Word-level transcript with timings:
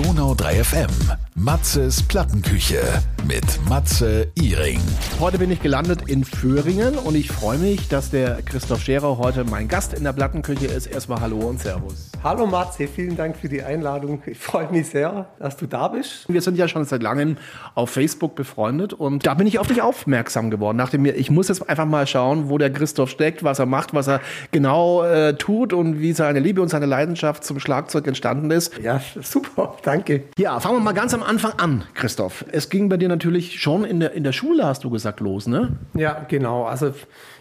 Donau 0.00 0.32
3 0.34 0.64
FM. 0.64 1.29
Matzes 1.42 2.02
Plattenküche 2.02 2.82
mit 3.26 3.44
Matze 3.66 4.30
Iring. 4.34 4.78
Heute 5.20 5.38
bin 5.38 5.50
ich 5.50 5.62
gelandet 5.62 6.02
in 6.06 6.22
Föhringen 6.22 6.98
und 6.98 7.14
ich 7.14 7.30
freue 7.30 7.56
mich, 7.56 7.88
dass 7.88 8.10
der 8.10 8.42
Christoph 8.42 8.82
Scherer 8.82 9.16
heute 9.16 9.44
mein 9.44 9.66
Gast 9.66 9.94
in 9.94 10.04
der 10.04 10.12
Plattenküche 10.12 10.66
ist. 10.66 10.86
Erstmal 10.86 11.22
Hallo 11.22 11.38
und 11.38 11.58
Servus. 11.58 12.10
Hallo 12.22 12.46
Matze, 12.46 12.86
vielen 12.86 13.16
Dank 13.16 13.38
für 13.38 13.48
die 13.48 13.62
Einladung. 13.62 14.22
Ich 14.26 14.36
freue 14.36 14.70
mich 14.70 14.88
sehr, 14.88 15.30
dass 15.38 15.56
du 15.56 15.66
da 15.66 15.88
bist. 15.88 16.26
Wir 16.28 16.42
sind 16.42 16.58
ja 16.58 16.68
schon 16.68 16.84
seit 16.84 17.02
langem 17.02 17.38
auf 17.74 17.88
Facebook 17.88 18.34
befreundet 18.34 18.92
und 18.92 19.26
da 19.26 19.32
bin 19.32 19.46
ich 19.46 19.58
auf 19.58 19.68
dich 19.68 19.80
aufmerksam 19.80 20.50
geworden. 20.50 20.76
Dachte 20.76 20.98
mir, 20.98 21.14
ich 21.14 21.30
muss 21.30 21.48
jetzt 21.48 21.66
einfach 21.70 21.86
mal 21.86 22.06
schauen, 22.06 22.50
wo 22.50 22.58
der 22.58 22.70
Christoph 22.70 23.08
steckt, 23.08 23.42
was 23.42 23.58
er 23.58 23.64
macht, 23.64 23.94
was 23.94 24.08
er 24.08 24.20
genau 24.50 25.04
äh, 25.04 25.34
tut 25.38 25.72
und 25.72 26.00
wie 26.00 26.12
seine 26.12 26.40
Liebe 26.40 26.60
und 26.60 26.68
seine 26.68 26.84
Leidenschaft 26.84 27.44
zum 27.44 27.58
Schlagzeug 27.60 28.06
entstanden 28.06 28.50
ist. 28.50 28.76
Ja, 28.82 29.00
super, 29.22 29.76
danke. 29.82 30.24
Ja, 30.36 30.60
fangen 30.60 30.76
wir 30.76 30.82
mal 30.82 30.92
ganz 30.92 31.14
am 31.14 31.29
Anfang 31.30 31.52
an, 31.58 31.84
Christoph. 31.94 32.44
Es 32.50 32.70
ging 32.70 32.88
bei 32.88 32.96
dir 32.96 33.08
natürlich 33.08 33.60
schon 33.60 33.84
in 33.84 34.00
der, 34.00 34.14
in 34.14 34.24
der 34.24 34.32
Schule, 34.32 34.66
hast 34.66 34.82
du 34.82 34.90
gesagt, 34.90 35.20
los, 35.20 35.46
ne? 35.46 35.78
Ja, 35.94 36.26
genau. 36.26 36.64
Also 36.64 36.92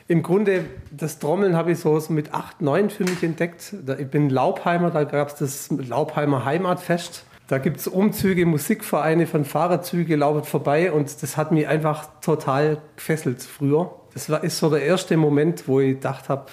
im 0.07 0.21
Grunde, 0.21 0.65
das 0.91 1.17
Trommeln 1.17 1.55
habe 1.55 1.71
ich 1.71 1.79
so 1.79 1.99
mit 2.09 2.31
8, 2.31 2.61
9 2.61 2.91
für 2.91 3.03
mich 3.05 3.23
entdeckt. 3.23 3.73
Ich 3.97 4.07
bin 4.07 4.29
Laubheimer, 4.29 4.91
da 4.91 5.05
gab 5.05 5.29
es 5.29 5.35
das 5.37 5.71
Laubheimer 5.71 6.45
Heimatfest. 6.45 7.25
Da 7.47 7.57
gibt 7.57 7.77
es 7.77 7.87
Umzüge, 7.87 8.45
Musikvereine, 8.45 9.25
von 9.25 9.43
Fahrerzüge 9.43 10.17
laufen 10.17 10.43
vorbei 10.43 10.91
und 10.91 11.23
das 11.23 11.35
hat 11.35 11.51
mich 11.51 11.67
einfach 11.67 12.09
total 12.21 12.77
gefesselt 12.95 13.41
früher. 13.41 13.91
Das 14.13 14.29
war, 14.29 14.43
ist 14.43 14.59
so 14.59 14.69
der 14.69 14.83
erste 14.83 15.17
Moment, 15.17 15.67
wo 15.67 15.79
ich 15.79 15.95
gedacht 15.95 16.29
habe, 16.29 16.45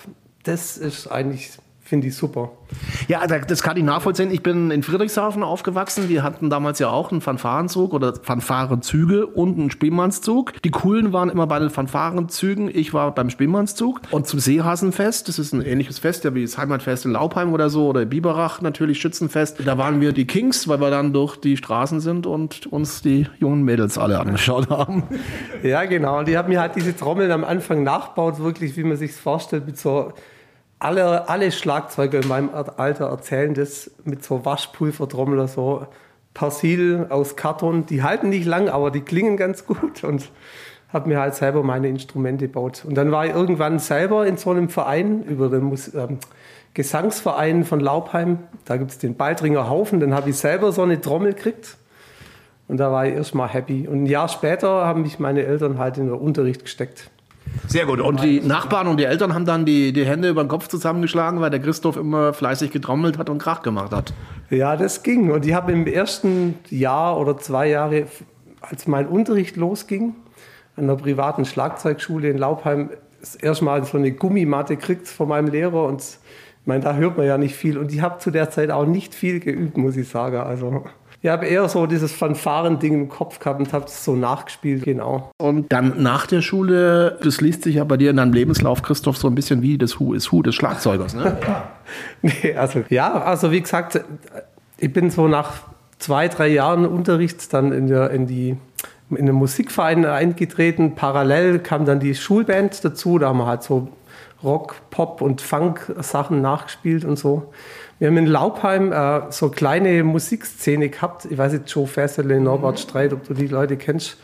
das 0.44 0.78
ist 0.78 1.06
eigentlich 1.08 1.50
finde 1.86 2.08
ich 2.08 2.16
super. 2.16 2.50
Ja, 3.06 3.24
das 3.26 3.62
kann 3.62 3.76
ich 3.76 3.84
nachvollziehen. 3.84 4.32
Ich 4.32 4.42
bin 4.42 4.72
in 4.72 4.82
Friedrichshafen 4.82 5.44
aufgewachsen. 5.44 6.08
Wir 6.08 6.24
hatten 6.24 6.50
damals 6.50 6.80
ja 6.80 6.90
auch 6.90 7.12
einen 7.12 7.20
Fanfarenzug 7.20 7.94
oder 7.94 8.14
Fanfarenzüge 8.20 9.26
und 9.26 9.56
einen 9.56 9.70
Spielmannszug. 9.70 10.60
Die 10.62 10.70
coolen 10.70 11.12
waren 11.12 11.30
immer 11.30 11.46
bei 11.46 11.60
den 11.60 11.70
Fanfarenzügen. 11.70 12.68
Ich 12.72 12.92
war 12.92 13.14
beim 13.14 13.30
Spielmannszug. 13.30 14.00
Und 14.10 14.26
zum 14.26 14.40
Seehasenfest, 14.40 15.28
das 15.28 15.38
ist 15.38 15.52
ein 15.52 15.62
ähnliches 15.62 16.00
Fest, 16.00 16.24
ja 16.24 16.34
wie 16.34 16.42
das 16.42 16.58
Heimatfest 16.58 17.04
in 17.04 17.12
Laubheim 17.12 17.52
oder 17.52 17.70
so 17.70 17.86
oder 17.86 18.04
Biberach 18.04 18.60
natürlich, 18.60 19.00
Schützenfest. 19.00 19.58
Da 19.64 19.78
waren 19.78 20.00
wir 20.00 20.12
die 20.12 20.26
Kings, 20.26 20.66
weil 20.66 20.80
wir 20.80 20.90
dann 20.90 21.12
durch 21.12 21.36
die 21.36 21.56
Straßen 21.56 22.00
sind 22.00 22.26
und 22.26 22.66
uns 22.66 23.00
die 23.00 23.28
jungen 23.38 23.62
Mädels 23.62 23.96
alle 23.96 24.18
angeschaut 24.18 24.70
haben. 24.70 25.04
Ja, 25.62 25.84
genau. 25.84 26.18
Und 26.18 26.26
die 26.26 26.36
haben 26.36 26.48
mir 26.48 26.60
halt 26.60 26.74
diese 26.74 26.96
Trommeln 26.96 27.30
am 27.30 27.44
Anfang 27.44 27.84
nachgebaut, 27.84 28.40
wirklich, 28.40 28.76
wie 28.76 28.82
man 28.82 28.96
sich 28.96 29.12
vorstellt, 29.12 29.66
mit 29.66 29.78
so 29.78 30.12
alle, 30.78 31.28
alle 31.28 31.52
Schlagzeuger 31.52 32.20
in 32.20 32.28
meinem 32.28 32.50
Alter 32.50 33.06
erzählen 33.06 33.54
das 33.54 33.90
mit 34.04 34.24
so 34.24 34.44
Waschpulvertrommler, 34.44 35.48
so 35.48 35.86
Persil 36.34 37.06
aus 37.08 37.36
Karton. 37.36 37.86
Die 37.86 38.02
halten 38.02 38.28
nicht 38.28 38.44
lang, 38.44 38.68
aber 38.68 38.90
die 38.90 39.00
klingen 39.00 39.36
ganz 39.36 39.64
gut 39.66 40.04
und 40.04 40.30
habe 40.92 41.08
mir 41.08 41.20
halt 41.20 41.34
selber 41.34 41.62
meine 41.62 41.88
Instrumente 41.88 42.46
gebaut. 42.46 42.84
Und 42.86 42.94
dann 42.94 43.10
war 43.10 43.26
ich 43.26 43.34
irgendwann 43.34 43.78
selber 43.78 44.26
in 44.26 44.36
so 44.36 44.50
einem 44.50 44.68
Verein 44.68 45.22
über 45.24 45.48
den 45.48 45.62
Mus 45.62 45.92
ähm, 45.94 46.18
Gesangsverein 46.74 47.64
von 47.64 47.80
Laubheim. 47.80 48.40
Da 48.66 48.76
gibt 48.76 48.90
es 48.90 48.98
den 48.98 49.16
Baldringer 49.16 49.70
Haufen. 49.70 49.98
Dann 49.98 50.12
habe 50.12 50.28
ich 50.30 50.36
selber 50.36 50.72
so 50.72 50.82
eine 50.82 51.00
Trommel 51.00 51.32
gekriegt. 51.32 51.78
Und 52.68 52.76
da 52.76 52.92
war 52.92 53.06
ich 53.06 53.14
erstmal 53.14 53.48
happy. 53.48 53.88
Und 53.88 54.02
ein 54.02 54.06
Jahr 54.06 54.28
später 54.28 54.84
haben 54.84 55.02
mich 55.02 55.18
meine 55.18 55.44
Eltern 55.44 55.78
halt 55.78 55.96
in 55.96 56.06
den 56.06 56.14
Unterricht 56.14 56.64
gesteckt. 56.64 57.10
Sehr 57.66 57.86
gut. 57.86 58.00
Und 58.00 58.22
die 58.22 58.40
Nachbarn 58.40 58.86
und 58.86 58.98
die 58.98 59.04
Eltern 59.04 59.34
haben 59.34 59.44
dann 59.44 59.64
die, 59.64 59.92
die 59.92 60.04
Hände 60.04 60.28
über 60.28 60.44
den 60.44 60.48
Kopf 60.48 60.68
zusammengeschlagen, 60.68 61.40
weil 61.40 61.50
der 61.50 61.60
Christoph 61.60 61.96
immer 61.96 62.32
fleißig 62.32 62.70
getrommelt 62.70 63.18
hat 63.18 63.30
und 63.30 63.38
Krach 63.38 63.62
gemacht 63.62 63.92
hat. 63.92 64.12
Ja, 64.50 64.76
das 64.76 65.02
ging. 65.02 65.30
Und 65.30 65.46
ich 65.46 65.54
habe 65.54 65.72
im 65.72 65.86
ersten 65.86 66.56
Jahr 66.70 67.18
oder 67.18 67.36
zwei 67.38 67.68
Jahre, 67.68 68.06
als 68.60 68.86
mein 68.86 69.06
Unterricht 69.06 69.56
losging, 69.56 70.14
an 70.76 70.84
einer 70.84 70.96
privaten 70.96 71.44
Schlagzeugschule 71.44 72.30
in 72.30 72.38
Laubheim, 72.38 72.90
das 73.20 73.34
erste 73.34 73.64
Mal 73.64 73.84
so 73.84 73.98
eine 73.98 74.12
Gummimatte 74.12 74.76
gekriegt 74.76 75.08
von 75.08 75.28
meinem 75.28 75.48
Lehrer. 75.48 75.84
Und 75.84 76.02
ich 76.02 76.66
meine, 76.66 76.84
da 76.84 76.94
hört 76.94 77.16
man 77.16 77.26
ja 77.26 77.38
nicht 77.38 77.56
viel. 77.56 77.78
Und 77.78 77.92
ich 77.92 78.00
habe 78.00 78.18
zu 78.18 78.30
der 78.30 78.50
Zeit 78.50 78.70
auch 78.70 78.86
nicht 78.86 79.14
viel 79.14 79.40
geübt, 79.40 79.76
muss 79.76 79.96
ich 79.96 80.08
sagen. 80.08 80.36
Also 80.36 80.84
ich 81.26 81.32
habe 81.32 81.46
eher 81.46 81.68
so 81.68 81.86
dieses 81.86 82.12
Fanfaren-Ding 82.12 82.94
im 82.94 83.08
Kopf 83.08 83.40
gehabt 83.40 83.58
und 83.58 83.72
habe 83.72 83.86
es 83.86 84.04
so 84.04 84.14
nachgespielt, 84.14 84.84
genau. 84.84 85.32
Und 85.38 85.72
dann 85.72 86.00
nach 86.00 86.28
der 86.28 86.40
Schule, 86.40 87.18
das 87.20 87.40
liest 87.40 87.64
sich 87.64 87.74
ja 87.74 87.84
bei 87.84 87.96
dir 87.96 88.10
in 88.10 88.16
deinem 88.16 88.32
Lebenslauf, 88.32 88.82
Christoph, 88.82 89.16
so 89.16 89.26
ein 89.26 89.34
bisschen 89.34 89.60
wie 89.60 89.76
das 89.76 89.98
Who 89.98 90.14
is 90.14 90.30
Who 90.30 90.42
des 90.42 90.54
Schlagzeugers, 90.54 91.14
ne? 91.14 91.36
nee, 92.22 92.54
also, 92.54 92.84
ja, 92.90 93.12
also 93.12 93.50
wie 93.50 93.60
gesagt, 93.60 94.00
ich 94.78 94.92
bin 94.92 95.10
so 95.10 95.26
nach 95.26 95.64
zwei, 95.98 96.28
drei 96.28 96.46
Jahren 96.46 96.86
Unterricht 96.86 97.52
dann 97.52 97.72
in, 97.72 97.88
der, 97.88 98.10
in 98.10 98.28
die 98.28 98.56
in 99.10 99.26
den 99.26 99.34
Musikverein 99.34 100.04
eingetreten. 100.04 100.94
Parallel 100.94 101.58
kam 101.58 101.86
dann 101.86 101.98
die 101.98 102.14
Schulband 102.14 102.84
dazu, 102.84 103.18
da 103.18 103.28
haben 103.28 103.38
wir 103.38 103.46
halt 103.46 103.64
so 103.64 103.88
Rock, 104.46 104.76
Pop 104.90 105.20
und 105.20 105.42
Funk-Sachen 105.42 106.40
nachgespielt 106.40 107.04
und 107.04 107.18
so. 107.18 107.52
Wir 107.98 108.08
haben 108.08 108.16
in 108.16 108.26
Laubheim 108.26 108.92
äh, 108.92 109.30
so 109.30 109.50
kleine 109.50 110.02
Musikszene 110.04 110.88
gehabt. 110.88 111.26
Ich 111.26 111.36
weiß 111.36 111.52
nicht, 111.52 111.68
Joe 111.68 111.86
Fessele, 111.86 112.40
Norbert 112.40 112.78
Streit, 112.78 113.12
ob 113.12 113.26
du 113.26 113.34
die 113.34 113.48
Leute 113.48 113.76
kennst. 113.76 114.16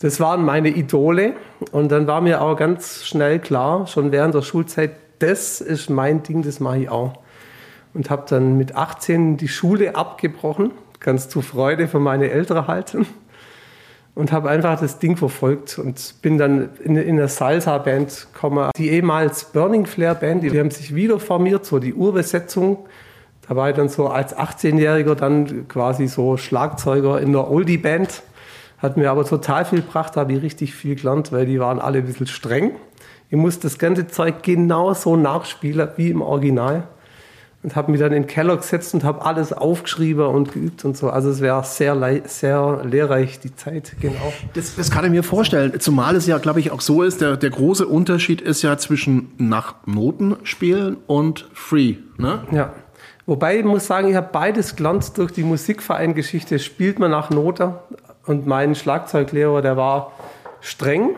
Das 0.00 0.18
waren 0.18 0.44
meine 0.44 0.70
Idole. 0.70 1.34
Und 1.70 1.92
dann 1.92 2.06
war 2.06 2.20
mir 2.20 2.40
auch 2.40 2.56
ganz 2.56 3.04
schnell 3.04 3.38
klar, 3.38 3.86
schon 3.86 4.10
während 4.10 4.34
der 4.34 4.42
Schulzeit, 4.42 4.92
das 5.18 5.60
ist 5.60 5.90
mein 5.90 6.22
Ding, 6.22 6.42
das 6.42 6.58
mache 6.58 6.78
ich 6.78 6.88
auch. 6.88 7.12
Und 7.94 8.10
habe 8.10 8.24
dann 8.28 8.56
mit 8.56 8.74
18 8.74 9.36
die 9.36 9.48
Schule 9.48 9.94
abgebrochen, 9.94 10.70
ganz 11.00 11.28
zu 11.28 11.42
Freude 11.42 11.86
von 11.86 12.02
meinen 12.02 12.30
Eltern 12.30 12.66
halten 12.66 13.06
und 14.18 14.32
habe 14.32 14.50
einfach 14.50 14.80
das 14.80 14.98
Ding 14.98 15.16
verfolgt 15.16 15.78
und 15.78 16.16
bin 16.22 16.38
dann 16.38 16.70
in, 16.82 16.96
in 16.96 17.18
eine 17.18 17.28
Salsa-Band 17.28 18.26
gekommen. 18.32 18.70
Die 18.76 18.88
ehemals 18.88 19.44
Burning 19.44 19.86
Flare 19.86 20.16
Band, 20.16 20.42
die, 20.42 20.58
haben 20.58 20.72
sich 20.72 20.92
wieder 20.92 21.20
formiert, 21.20 21.64
so 21.64 21.78
die 21.78 21.94
Urbesetzung. 21.94 22.78
Da 23.48 23.54
war 23.54 23.70
ich 23.70 23.76
dann 23.76 23.88
so 23.88 24.08
als 24.08 24.36
18-Jähriger 24.36 25.14
dann 25.14 25.68
quasi 25.68 26.08
so 26.08 26.36
Schlagzeuger 26.36 27.20
in 27.20 27.30
der 27.32 27.48
Oldie-Band. 27.48 28.24
Hat 28.78 28.96
mir 28.96 29.08
aber 29.12 29.24
total 29.24 29.64
viel 29.64 29.82
gebracht, 29.82 30.16
habe 30.16 30.32
ich 30.32 30.42
richtig 30.42 30.74
viel 30.74 30.96
gelernt, 30.96 31.30
weil 31.30 31.46
die 31.46 31.60
waren 31.60 31.78
alle 31.78 31.98
ein 31.98 32.04
bisschen 32.04 32.26
streng. 32.26 32.72
Ich 33.30 33.36
musste 33.36 33.68
das 33.68 33.78
ganze 33.78 34.08
Zeug 34.08 34.42
genauso 34.42 35.14
nachspielen 35.14 35.90
wie 35.94 36.10
im 36.10 36.22
Original 36.22 36.88
und 37.62 37.74
habe 37.74 37.90
mich 37.90 38.00
dann 38.00 38.12
in 38.12 38.22
den 38.22 38.28
Keller 38.28 38.56
gesetzt 38.56 38.94
und 38.94 39.02
habe 39.02 39.24
alles 39.24 39.52
aufgeschrieben 39.52 40.26
und 40.26 40.52
geübt 40.52 40.84
und 40.84 40.96
so. 40.96 41.10
Also 41.10 41.30
es 41.30 41.40
wäre 41.40 41.64
sehr, 41.64 42.22
sehr 42.26 42.84
lehrreich, 42.84 43.40
die 43.40 43.54
Zeit, 43.54 43.96
genau. 44.00 44.32
Das, 44.54 44.76
das 44.76 44.90
kann 44.90 45.04
ich 45.04 45.10
mir 45.10 45.24
vorstellen. 45.24 45.78
Zumal 45.80 46.14
es 46.14 46.26
ja, 46.26 46.38
glaube 46.38 46.60
ich, 46.60 46.70
auch 46.70 46.80
so 46.80 47.02
ist, 47.02 47.20
der, 47.20 47.36
der 47.36 47.50
große 47.50 47.86
Unterschied 47.86 48.40
ist 48.40 48.62
ja 48.62 48.76
zwischen 48.78 49.32
nach 49.38 49.74
Noten 49.86 50.36
spielen 50.44 50.98
und 51.06 51.48
Free. 51.52 51.96
Ne? 52.16 52.46
Ja. 52.52 52.72
Wobei 53.26 53.58
ich 53.58 53.64
muss 53.64 53.86
sagen, 53.86 54.08
ich 54.08 54.14
habe 54.14 54.28
beides 54.32 54.76
gelernt 54.76 55.18
durch 55.18 55.32
die 55.32 55.42
Musikvereingeschichte. 55.42 56.58
Spielt 56.60 56.98
man 56.98 57.10
nach 57.10 57.30
Note 57.30 57.80
und 58.24 58.46
mein 58.46 58.74
Schlagzeuglehrer, 58.74 59.62
der 59.62 59.76
war 59.76 60.12
streng 60.60 61.10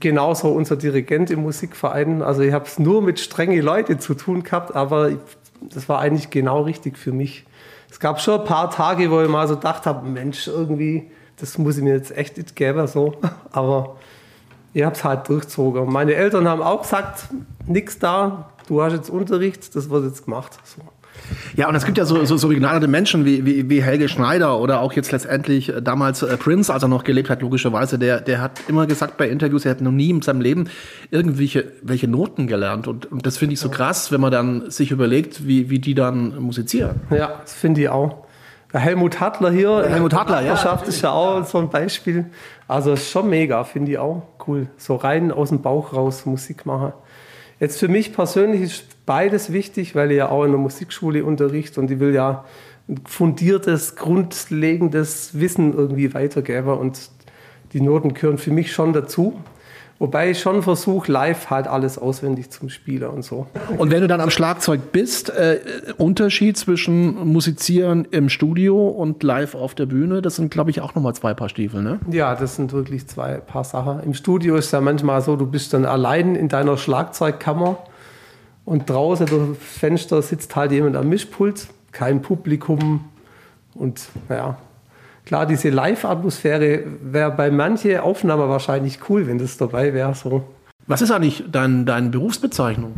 genauso 0.00 0.48
unser 0.48 0.76
Dirigent 0.76 1.30
im 1.30 1.42
Musikverein. 1.42 2.22
Also 2.22 2.42
ich 2.42 2.52
habe 2.52 2.66
es 2.66 2.78
nur 2.78 3.02
mit 3.02 3.20
strengen 3.20 3.60
Leuten 3.62 3.98
zu 4.00 4.14
tun 4.14 4.42
gehabt, 4.42 4.74
aber 4.74 5.12
das 5.60 5.88
war 5.88 6.00
eigentlich 6.00 6.30
genau 6.30 6.62
richtig 6.62 6.98
für 6.98 7.12
mich. 7.12 7.44
Es 7.90 8.00
gab 8.00 8.20
schon 8.20 8.40
ein 8.40 8.46
paar 8.46 8.70
Tage, 8.70 9.10
wo 9.10 9.20
ich 9.22 9.28
mal 9.28 9.46
so 9.48 9.54
gedacht 9.54 9.86
habe, 9.86 10.06
Mensch, 10.08 10.48
irgendwie, 10.48 11.10
das 11.38 11.56
muss 11.58 11.78
ich 11.78 11.84
mir 11.84 11.94
jetzt 11.94 12.16
echt 12.16 12.36
nicht 12.36 12.56
geben, 12.56 12.86
so. 12.86 13.14
Aber 13.52 13.96
ich 14.74 14.82
habe 14.82 14.94
es 14.94 15.04
halt 15.04 15.28
durchgezogen. 15.28 15.90
Meine 15.90 16.14
Eltern 16.14 16.46
haben 16.48 16.62
auch 16.62 16.82
gesagt, 16.82 17.28
nichts 17.66 17.98
da, 17.98 18.50
du 18.68 18.82
hast 18.82 18.92
jetzt 18.92 19.10
Unterricht, 19.10 19.74
das 19.74 19.88
wird 19.88 20.04
jetzt 20.04 20.24
gemacht. 20.24 20.58
So. 20.64 20.82
Ja, 21.56 21.68
und 21.68 21.74
es 21.74 21.84
gibt 21.84 21.98
ja 21.98 22.04
so, 22.04 22.24
so, 22.24 22.36
so 22.36 22.48
begnadete 22.48 22.88
Menschen 22.88 23.24
wie, 23.24 23.44
wie, 23.44 23.68
wie 23.68 23.82
Helge 23.82 24.08
Schneider 24.08 24.60
oder 24.60 24.80
auch 24.80 24.92
jetzt 24.92 25.12
letztendlich 25.12 25.68
äh, 25.68 25.82
damals 25.82 26.22
äh, 26.22 26.36
Prince, 26.36 26.72
als 26.72 26.82
er 26.82 26.88
noch 26.88 27.04
gelebt 27.04 27.30
hat, 27.30 27.42
logischerweise, 27.42 27.98
der, 27.98 28.20
der 28.20 28.40
hat 28.40 28.60
immer 28.68 28.86
gesagt 28.86 29.16
bei 29.16 29.28
Interviews, 29.28 29.64
er 29.64 29.72
hat 29.72 29.80
noch 29.80 29.92
nie 29.92 30.10
in 30.10 30.22
seinem 30.22 30.40
Leben 30.40 30.68
irgendwelche 31.10 31.72
welche 31.82 32.08
Noten 32.08 32.46
gelernt. 32.46 32.86
Und, 32.86 33.10
und 33.10 33.26
das 33.26 33.38
finde 33.38 33.54
ich 33.54 33.60
so 33.60 33.70
krass, 33.70 34.12
wenn 34.12 34.20
man 34.20 34.30
dann 34.30 34.70
sich 34.70 34.90
überlegt, 34.90 35.46
wie, 35.46 35.70
wie 35.70 35.78
die 35.78 35.94
dann 35.94 36.38
musizieren. 36.40 37.00
Ja, 37.10 37.40
das 37.42 37.54
finde 37.54 37.82
ich 37.82 37.88
auch. 37.88 38.26
Der 38.72 38.80
Helmut 38.80 39.20
Hattler 39.20 39.50
hier, 39.50 39.86
Helmut 39.88 40.12
Hattler, 40.12 40.42
ja. 40.42 40.56
schafft 40.56 40.88
es 40.88 41.00
ja 41.00 41.12
auch 41.12 41.44
so 41.44 41.58
ein 41.58 41.70
Beispiel. 41.70 42.26
Also 42.68 42.96
schon 42.96 43.30
mega, 43.30 43.64
finde 43.64 43.92
ich 43.92 43.98
auch 43.98 44.22
cool. 44.46 44.66
So 44.76 44.96
rein 44.96 45.30
aus 45.30 45.50
dem 45.50 45.62
Bauch 45.62 45.94
raus 45.94 46.26
Musik 46.26 46.66
machen. 46.66 46.92
Jetzt 47.58 47.78
für 47.78 47.88
mich 47.88 48.12
persönlich 48.12 48.60
ist 48.60 49.06
beides 49.06 49.52
wichtig, 49.52 49.94
weil 49.94 50.10
ich 50.10 50.18
ja 50.18 50.28
auch 50.28 50.44
in 50.44 50.50
der 50.50 50.60
Musikschule 50.60 51.24
unterrichte 51.24 51.80
und 51.80 51.90
ich 51.90 51.98
will 52.00 52.14
ja 52.14 52.44
ein 52.88 53.00
fundiertes, 53.06 53.96
grundlegendes 53.96 55.40
Wissen 55.40 55.72
irgendwie 55.72 56.12
weitergeben 56.12 56.76
und 56.78 57.10
die 57.72 57.80
Noten 57.80 58.14
gehören 58.14 58.38
für 58.38 58.52
mich 58.52 58.72
schon 58.72 58.92
dazu. 58.92 59.40
Wobei 59.98 60.30
ich 60.30 60.40
schon 60.40 60.62
versuche, 60.62 61.10
live 61.10 61.48
halt 61.48 61.66
alles 61.66 61.96
auswendig 61.96 62.50
zum 62.50 62.68
Spielen 62.68 63.08
und 63.08 63.24
so. 63.24 63.46
Und 63.78 63.90
wenn 63.90 64.02
du 64.02 64.08
dann 64.08 64.20
am 64.20 64.28
Schlagzeug 64.28 64.92
bist, 64.92 65.30
äh, 65.30 65.60
Unterschied 65.96 66.58
zwischen 66.58 67.26
Musizieren 67.26 68.06
im 68.10 68.28
Studio 68.28 68.88
und 68.88 69.22
live 69.22 69.54
auf 69.54 69.74
der 69.74 69.86
Bühne, 69.86 70.20
das 70.20 70.36
sind, 70.36 70.50
glaube 70.50 70.70
ich, 70.70 70.82
auch 70.82 70.94
nochmal 70.94 71.14
zwei 71.14 71.32
Paar 71.32 71.48
Stiefel, 71.48 71.82
ne? 71.82 71.98
Ja, 72.10 72.34
das 72.34 72.56
sind 72.56 72.74
wirklich 72.74 73.06
zwei 73.06 73.38
Paar 73.38 73.64
Sachen. 73.64 74.02
Im 74.02 74.12
Studio 74.12 74.56
ist 74.56 74.70
ja 74.72 74.82
manchmal 74.82 75.22
so, 75.22 75.34
du 75.34 75.46
bist 75.46 75.72
dann 75.72 75.86
allein 75.86 76.36
in 76.36 76.48
deiner 76.48 76.76
Schlagzeugkammer 76.76 77.78
und 78.66 78.90
draußen 78.90 79.24
durch 79.26 79.48
das 79.48 79.58
Fenster 79.58 80.20
sitzt 80.20 80.54
halt 80.56 80.72
jemand 80.72 80.96
am 80.96 81.08
Mischpult, 81.08 81.68
kein 81.92 82.20
Publikum 82.20 83.06
und 83.74 84.08
ja, 84.28 84.58
klar, 85.26 85.44
diese 85.44 85.68
Live-Atmosphäre 85.68 86.84
wäre 87.02 87.30
bei 87.30 87.50
manchen 87.50 87.98
Aufnahmen 87.98 88.48
wahrscheinlich 88.48 89.00
cool, 89.10 89.26
wenn 89.26 89.38
das 89.38 89.58
dabei 89.58 89.92
wäre. 89.92 90.14
So. 90.14 90.44
Was 90.86 91.02
ist 91.02 91.10
eigentlich 91.10 91.44
dein, 91.50 91.84
deine 91.84 92.08
Berufsbezeichnung? 92.08 92.94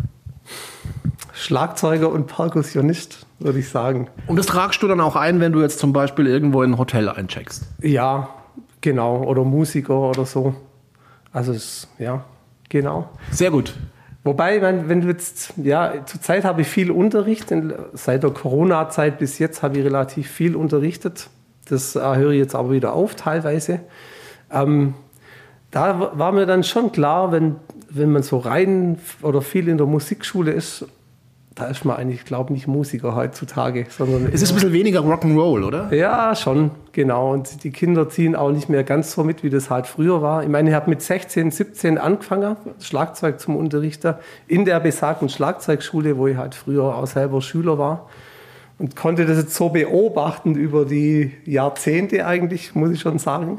Schlagzeuger 1.33 2.11
und 2.11 2.27
Perkussionist, 2.27 3.27
würde 3.39 3.59
ich 3.61 3.69
sagen. 3.69 4.09
Und 4.27 4.37
das 4.37 4.47
tragst 4.47 4.83
du 4.83 4.89
dann 4.89 5.01
auch 5.01 5.17
ein, 5.17 5.41
wenn 5.41 5.53
du 5.53 5.61
jetzt 5.61 5.79
zum 5.79 5.93
Beispiel 5.93 6.27
irgendwo 6.27 6.63
in 6.63 6.73
ein 6.73 6.79
Hotel 6.79 7.09
eincheckst? 7.09 7.65
Ja, 7.81 8.29
genau. 8.81 9.23
Oder 9.23 9.45
Musiker 9.45 9.99
oder 10.01 10.27
so. 10.27 10.55
Also, 11.33 11.53
es, 11.53 11.89
ja, 11.99 12.25
genau. 12.69 13.09
Sehr 13.31 13.51
gut. 13.51 13.75
Wobei, 14.25 14.61
wenn, 14.61 14.89
wenn 14.89 15.01
du 15.01 15.09
jetzt, 15.09 15.55
ja, 15.57 16.05
zurzeit 16.05 16.45
habe 16.45 16.63
ich 16.63 16.69
viel 16.69 16.91
Unterricht. 16.91 17.55
Seit 17.95 18.25
der 18.25 18.31
Corona-Zeit 18.31 19.19
bis 19.19 19.39
jetzt 19.39 19.63
habe 19.63 19.79
ich 19.79 19.85
relativ 19.85 20.29
viel 20.29 20.57
unterrichtet. 20.57 21.31
Das 21.69 21.97
äh, 21.97 22.01
höre 22.01 22.31
ich 22.31 22.39
jetzt 22.39 22.55
aber 22.55 22.73
wieder 22.73 22.93
auf 22.93 23.15
teilweise. 23.15 23.81
Ähm, 24.51 24.95
da 25.71 26.13
war 26.15 26.33
mir 26.33 26.47
dann 26.47 26.65
schon 26.65 26.93
klar, 26.93 27.31
wenn, 27.33 27.57
wenn 27.91 28.11
man 28.11 28.23
so 28.23 28.39
rein 28.39 28.99
oder 29.23 29.43
viel 29.43 29.69
in 29.69 29.77
der 29.77 29.87
Musikschule 29.87 30.53
ist, 30.53 30.87
da 31.55 31.67
ist 31.67 31.85
man 31.85 31.97
eigentlich, 31.97 32.25
glaube 32.25 32.51
ich, 32.51 32.55
nicht 32.55 32.67
Musiker 32.69 33.17
heutzutage. 33.17 33.87
Sondern 33.91 34.29
es 34.33 34.43
ist 34.43 34.51
ein 34.51 34.55
bisschen 34.55 34.73
weniger 34.73 35.01
Rock'n'Roll, 35.01 35.65
oder? 35.65 35.93
Ja, 35.93 36.37
schon, 36.37 36.71
genau. 36.93 37.33
Und 37.33 37.65
die 37.65 37.71
Kinder 37.71 38.09
ziehen 38.09 38.37
auch 38.37 38.53
nicht 38.53 38.69
mehr 38.69 38.85
ganz 38.85 39.13
so 39.13 39.25
mit, 39.25 39.43
wie 39.43 39.51
das 39.51 39.69
halt 39.69 39.89
früher 39.89 40.23
war. 40.23 40.45
Ich 40.45 40.49
meine, 40.49 40.71
ich 40.71 40.77
habe 40.77 40.89
mit 40.89 41.03
16, 41.03 41.51
17 41.51 41.99
angefangen, 41.99 42.57
Schlagzeug 42.81 43.41
zum 43.41 43.57
Unterrichter, 43.57 44.21
in 44.47 44.65
der 44.65 44.79
besagten 44.79 45.29
Schlagzeugschule, 45.29 46.17
wo 46.17 46.29
ich 46.29 46.37
halt 46.37 46.55
früher 46.55 46.95
auch 46.95 47.07
selber 47.09 47.43
Schüler 47.43 47.77
war 47.77 48.09
und 48.79 48.97
konnte 48.97 49.27
das 49.27 49.39
jetzt 49.39 49.55
so 49.55 49.71
beobachten 49.71 50.55
über 50.55 50.85
die 50.85 51.33
Jahrzehnte 51.45 52.27
eigentlich, 52.27 52.75
muss 52.75 52.91
ich 52.91 53.01
schon 53.01 53.19
sagen. 53.19 53.59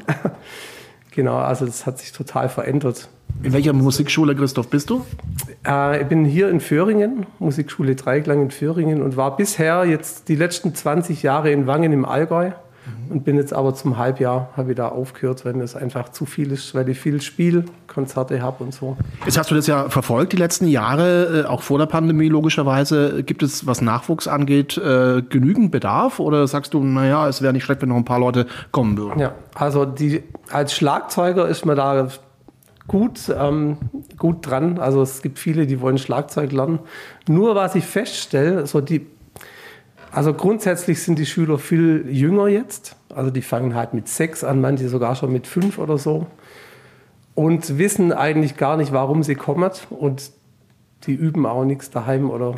genau, 1.10 1.36
also 1.36 1.66
das 1.66 1.86
hat 1.86 1.98
sich 1.98 2.12
total 2.12 2.48
verändert. 2.48 3.08
In 3.42 3.52
welcher 3.52 3.72
Musikschule, 3.72 4.34
Christoph, 4.34 4.68
bist 4.68 4.90
du? 4.90 5.04
Äh, 5.66 6.02
ich 6.02 6.08
bin 6.08 6.24
hier 6.24 6.50
in 6.50 6.60
Föhringen, 6.60 7.26
Musikschule 7.38 7.94
Dreiklang 7.94 8.42
in 8.42 8.50
Föhringen 8.50 9.02
und 9.02 9.16
war 9.16 9.36
bisher 9.36 9.84
jetzt 9.84 10.28
die 10.28 10.36
letzten 10.36 10.74
20 10.74 11.22
Jahre 11.22 11.50
in 11.50 11.66
Wangen 11.66 11.92
im 11.92 12.04
Allgäu 12.04 12.50
und 13.08 13.24
bin 13.24 13.36
jetzt 13.36 13.52
aber 13.52 13.74
zum 13.74 13.98
Halbjahr, 13.98 14.50
habe 14.56 14.70
ich 14.70 14.76
da 14.76 14.88
aufgehört, 14.88 15.44
wenn 15.44 15.60
es 15.60 15.76
einfach 15.76 16.10
zu 16.10 16.26
viel 16.26 16.52
ist, 16.52 16.74
weil 16.74 16.88
ich 16.88 16.98
viel 16.98 17.20
Spielkonzerte 17.20 18.40
habe 18.42 18.64
und 18.64 18.74
so. 18.74 18.96
Jetzt 19.24 19.38
hast 19.38 19.50
du 19.50 19.54
das 19.54 19.66
ja 19.66 19.88
verfolgt 19.88 20.32
die 20.32 20.36
letzten 20.36 20.66
Jahre, 20.66 21.44
äh, 21.44 21.44
auch 21.46 21.62
vor 21.62 21.78
der 21.78 21.86
Pandemie 21.86 22.28
logischerweise. 22.28 23.22
Gibt 23.24 23.42
es, 23.42 23.66
was 23.66 23.80
Nachwuchs 23.80 24.28
angeht, 24.28 24.76
äh, 24.78 25.22
genügend 25.22 25.70
Bedarf 25.70 26.20
oder 26.20 26.46
sagst 26.46 26.74
du, 26.74 26.82
naja, 26.82 27.28
es 27.28 27.42
wäre 27.42 27.52
nicht 27.52 27.64
schlecht, 27.64 27.82
wenn 27.82 27.88
noch 27.88 27.96
ein 27.96 28.04
paar 28.04 28.20
Leute 28.20 28.46
kommen 28.70 28.96
würden? 28.96 29.20
Ja, 29.20 29.34
also 29.54 29.84
die, 29.84 30.22
als 30.50 30.74
Schlagzeuger 30.74 31.48
ist 31.48 31.66
man 31.66 31.76
da 31.76 32.08
gut, 32.90 33.32
ähm, 33.36 33.76
gut 34.18 34.46
dran. 34.46 34.78
Also 34.78 35.02
es 35.02 35.22
gibt 35.22 35.38
viele, 35.38 35.66
die 35.66 35.80
wollen 35.80 35.98
Schlagzeug 35.98 36.50
lernen. 36.50 36.80
Nur 37.28 37.54
was 37.54 37.76
ich 37.76 37.84
feststelle, 37.84 38.66
so 38.66 38.80
die 38.80 39.06
also 40.12 40.34
grundsätzlich 40.34 41.02
sind 41.02 41.18
die 41.18 41.26
Schüler 41.26 41.58
viel 41.58 42.06
jünger 42.08 42.48
jetzt. 42.48 42.96
Also 43.14 43.30
die 43.30 43.42
fangen 43.42 43.74
halt 43.74 43.94
mit 43.94 44.08
sechs 44.08 44.44
an, 44.44 44.60
manche 44.60 44.88
sogar 44.88 45.14
schon 45.14 45.32
mit 45.32 45.46
fünf 45.46 45.78
oder 45.78 45.98
so. 45.98 46.26
Und 47.34 47.78
wissen 47.78 48.12
eigentlich 48.12 48.56
gar 48.56 48.76
nicht, 48.76 48.92
warum 48.92 49.22
sie 49.22 49.34
kommen. 49.34 49.70
Und 49.90 50.32
die 51.04 51.14
üben 51.14 51.46
auch 51.46 51.64
nichts 51.64 51.90
daheim 51.90 52.30
oder 52.30 52.54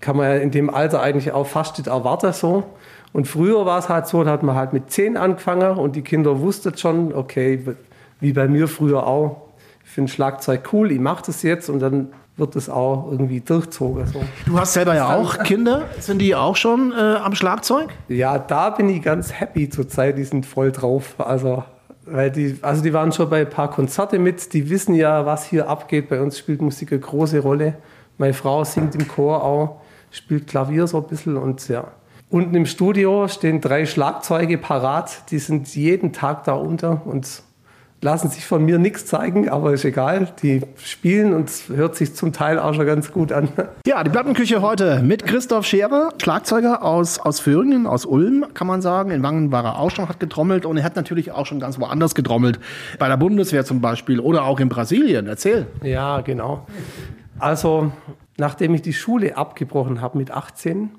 kann 0.00 0.16
man 0.16 0.26
ja 0.26 0.36
in 0.36 0.50
dem 0.50 0.68
Alter 0.70 1.00
eigentlich 1.00 1.32
auch 1.32 1.46
fast 1.46 1.78
nicht 1.78 1.86
erwarten 1.86 2.32
so. 2.32 2.64
Und 3.12 3.28
früher 3.28 3.64
war 3.64 3.78
es 3.78 3.88
halt 3.88 4.06
so, 4.06 4.24
da 4.24 4.32
hat 4.32 4.42
man 4.42 4.56
halt 4.56 4.72
mit 4.72 4.90
zehn 4.90 5.16
angefangen 5.16 5.78
und 5.78 5.96
die 5.96 6.02
Kinder 6.02 6.40
wussten 6.40 6.76
schon, 6.76 7.14
okay, 7.14 7.60
wie 8.20 8.32
bei 8.32 8.48
mir 8.48 8.68
früher 8.68 9.06
auch, 9.06 9.48
ich 9.84 9.90
finde 9.90 10.10
Schlagzeug 10.10 10.72
cool, 10.72 10.90
ich 10.90 10.98
mache 10.98 11.22
das 11.26 11.42
jetzt 11.42 11.68
und 11.68 11.78
dann 11.78 12.12
wird 12.36 12.56
es 12.56 12.68
auch 12.68 13.10
irgendwie 13.10 13.40
durchzogen. 13.40 14.06
So. 14.06 14.22
Du 14.46 14.58
hast 14.58 14.72
selber 14.72 14.94
ja 14.94 15.14
auch 15.14 15.38
Kinder. 15.44 15.82
Sind 16.00 16.18
die 16.18 16.34
auch 16.34 16.56
schon 16.56 16.92
äh, 16.92 16.96
am 16.96 17.34
Schlagzeug? 17.34 17.90
Ja, 18.08 18.38
da 18.38 18.70
bin 18.70 18.88
ich 18.88 19.02
ganz 19.02 19.32
happy 19.32 19.68
zurzeit. 19.68 20.18
Die 20.18 20.24
sind 20.24 20.44
voll 20.44 20.72
drauf. 20.72 21.14
Also, 21.18 21.62
weil 22.06 22.30
die, 22.30 22.58
also 22.62 22.82
die 22.82 22.92
waren 22.92 23.12
schon 23.12 23.30
bei 23.30 23.42
ein 23.42 23.50
paar 23.50 23.70
Konzerte 23.70 24.18
mit. 24.18 24.52
Die 24.52 24.68
wissen 24.68 24.94
ja, 24.94 25.26
was 25.26 25.44
hier 25.44 25.68
abgeht. 25.68 26.08
Bei 26.08 26.20
uns 26.20 26.38
spielt 26.38 26.60
Musik 26.60 26.90
eine 26.90 27.00
große 27.00 27.38
Rolle. 27.38 27.76
Meine 28.18 28.34
Frau 28.34 28.64
singt 28.64 28.94
im 28.94 29.08
Chor 29.08 29.42
auch, 29.42 29.80
spielt 30.10 30.46
Klavier 30.46 30.86
so 30.86 30.98
ein 30.98 31.06
bisschen 31.06 31.36
und 31.36 31.68
ja. 31.68 31.88
Unten 32.30 32.54
im 32.54 32.66
Studio 32.66 33.28
stehen 33.28 33.60
drei 33.60 33.86
Schlagzeuge 33.86 34.58
parat. 34.58 35.30
Die 35.30 35.38
sind 35.38 35.74
jeden 35.74 36.12
Tag 36.12 36.44
da 36.44 36.54
unter 36.54 37.02
und 37.04 37.42
lassen 38.04 38.28
sich 38.28 38.44
von 38.44 38.62
mir 38.62 38.78
nichts 38.78 39.06
zeigen, 39.06 39.48
aber 39.48 39.72
ist 39.72 39.86
egal. 39.86 40.28
Die 40.42 40.60
spielen 40.76 41.32
und 41.32 41.48
es 41.48 41.70
hört 41.70 41.96
sich 41.96 42.14
zum 42.14 42.34
Teil 42.34 42.58
auch 42.58 42.74
schon 42.74 42.84
ganz 42.84 43.10
gut 43.10 43.32
an. 43.32 43.48
Ja, 43.86 44.02
die 44.02 44.10
Plattenküche 44.10 44.60
heute 44.60 45.02
mit 45.02 45.26
Christoph 45.26 45.66
Scherer, 45.66 46.10
Schlagzeuger 46.20 46.82
aus, 46.82 47.18
aus 47.18 47.38
Föhringen, 47.40 47.86
aus 47.86 48.04
Ulm, 48.04 48.46
kann 48.52 48.66
man 48.66 48.82
sagen. 48.82 49.10
In 49.10 49.22
Wangen 49.22 49.52
war 49.52 49.64
er 49.64 49.78
auch 49.78 49.90
schon, 49.90 50.08
hat 50.08 50.20
getrommelt 50.20 50.66
und 50.66 50.76
er 50.76 50.84
hat 50.84 50.96
natürlich 50.96 51.32
auch 51.32 51.46
schon 51.46 51.60
ganz 51.60 51.78
woanders 51.78 52.14
getrommelt. 52.14 52.58
Bei 52.98 53.08
der 53.08 53.16
Bundeswehr 53.16 53.64
zum 53.64 53.80
Beispiel 53.80 54.20
oder 54.20 54.44
auch 54.44 54.58
in 54.58 54.68
Brasilien. 54.68 55.26
Erzähl. 55.26 55.66
Ja, 55.82 56.22
genau. 56.22 56.66
Also, 57.38 57.92
nachdem 58.36 58.74
ich 58.74 58.82
die 58.82 58.94
Schule 58.94 59.36
abgebrochen 59.36 60.00
habe 60.00 60.18
mit 60.18 60.30
18, 60.30 60.90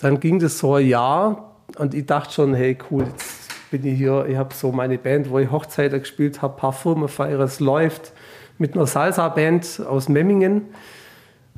dann 0.00 0.20
ging 0.20 0.38
das 0.38 0.58
so 0.58 0.74
ein 0.74 0.86
Jahr 0.86 1.56
und 1.78 1.94
ich 1.94 2.06
dachte 2.06 2.32
schon, 2.32 2.54
hey, 2.54 2.76
cool, 2.90 3.06
jetzt 3.06 3.39
bin 3.70 3.86
ich 3.86 3.98
hier, 3.98 4.26
ich 4.28 4.36
habe 4.36 4.52
so 4.54 4.72
meine 4.72 4.98
Band, 4.98 5.30
wo 5.30 5.38
ich 5.38 5.50
Hochzeiten 5.50 6.00
gespielt 6.00 6.42
habe, 6.42 6.56
paar 6.56 6.72
Firmenfeiern, 6.72 7.40
es 7.40 7.60
läuft 7.60 8.12
mit 8.58 8.74
einer 8.74 8.86
Salsa-Band 8.86 9.82
aus 9.86 10.08
Memmingen. 10.08 10.62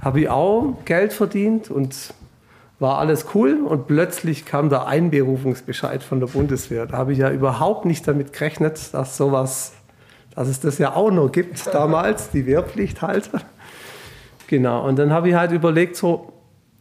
Habe 0.00 0.20
ich 0.20 0.28
auch 0.28 0.76
Geld 0.84 1.12
verdient 1.12 1.70
und 1.70 2.14
war 2.78 2.98
alles 2.98 3.26
cool 3.34 3.60
und 3.64 3.86
plötzlich 3.86 4.44
kam 4.44 4.68
der 4.68 4.86
Einberufungsbescheid 4.86 6.02
von 6.02 6.20
der 6.20 6.26
Bundeswehr. 6.26 6.86
Da 6.86 6.98
habe 6.98 7.12
ich 7.12 7.18
ja 7.18 7.30
überhaupt 7.30 7.84
nicht 7.86 8.06
damit 8.06 8.32
gerechnet, 8.32 8.92
dass 8.92 9.16
sowas, 9.16 9.72
dass 10.34 10.48
es 10.48 10.60
das 10.60 10.78
ja 10.78 10.94
auch 10.94 11.10
noch 11.10 11.30
gibt 11.30 11.66
damals, 11.72 12.30
die 12.30 12.46
Wehrpflicht 12.46 13.02
halt. 13.02 13.30
Genau, 14.48 14.86
und 14.86 14.98
dann 14.98 15.12
habe 15.12 15.28
ich 15.28 15.34
halt 15.34 15.52
überlegt 15.52 15.96
so, 15.96 16.32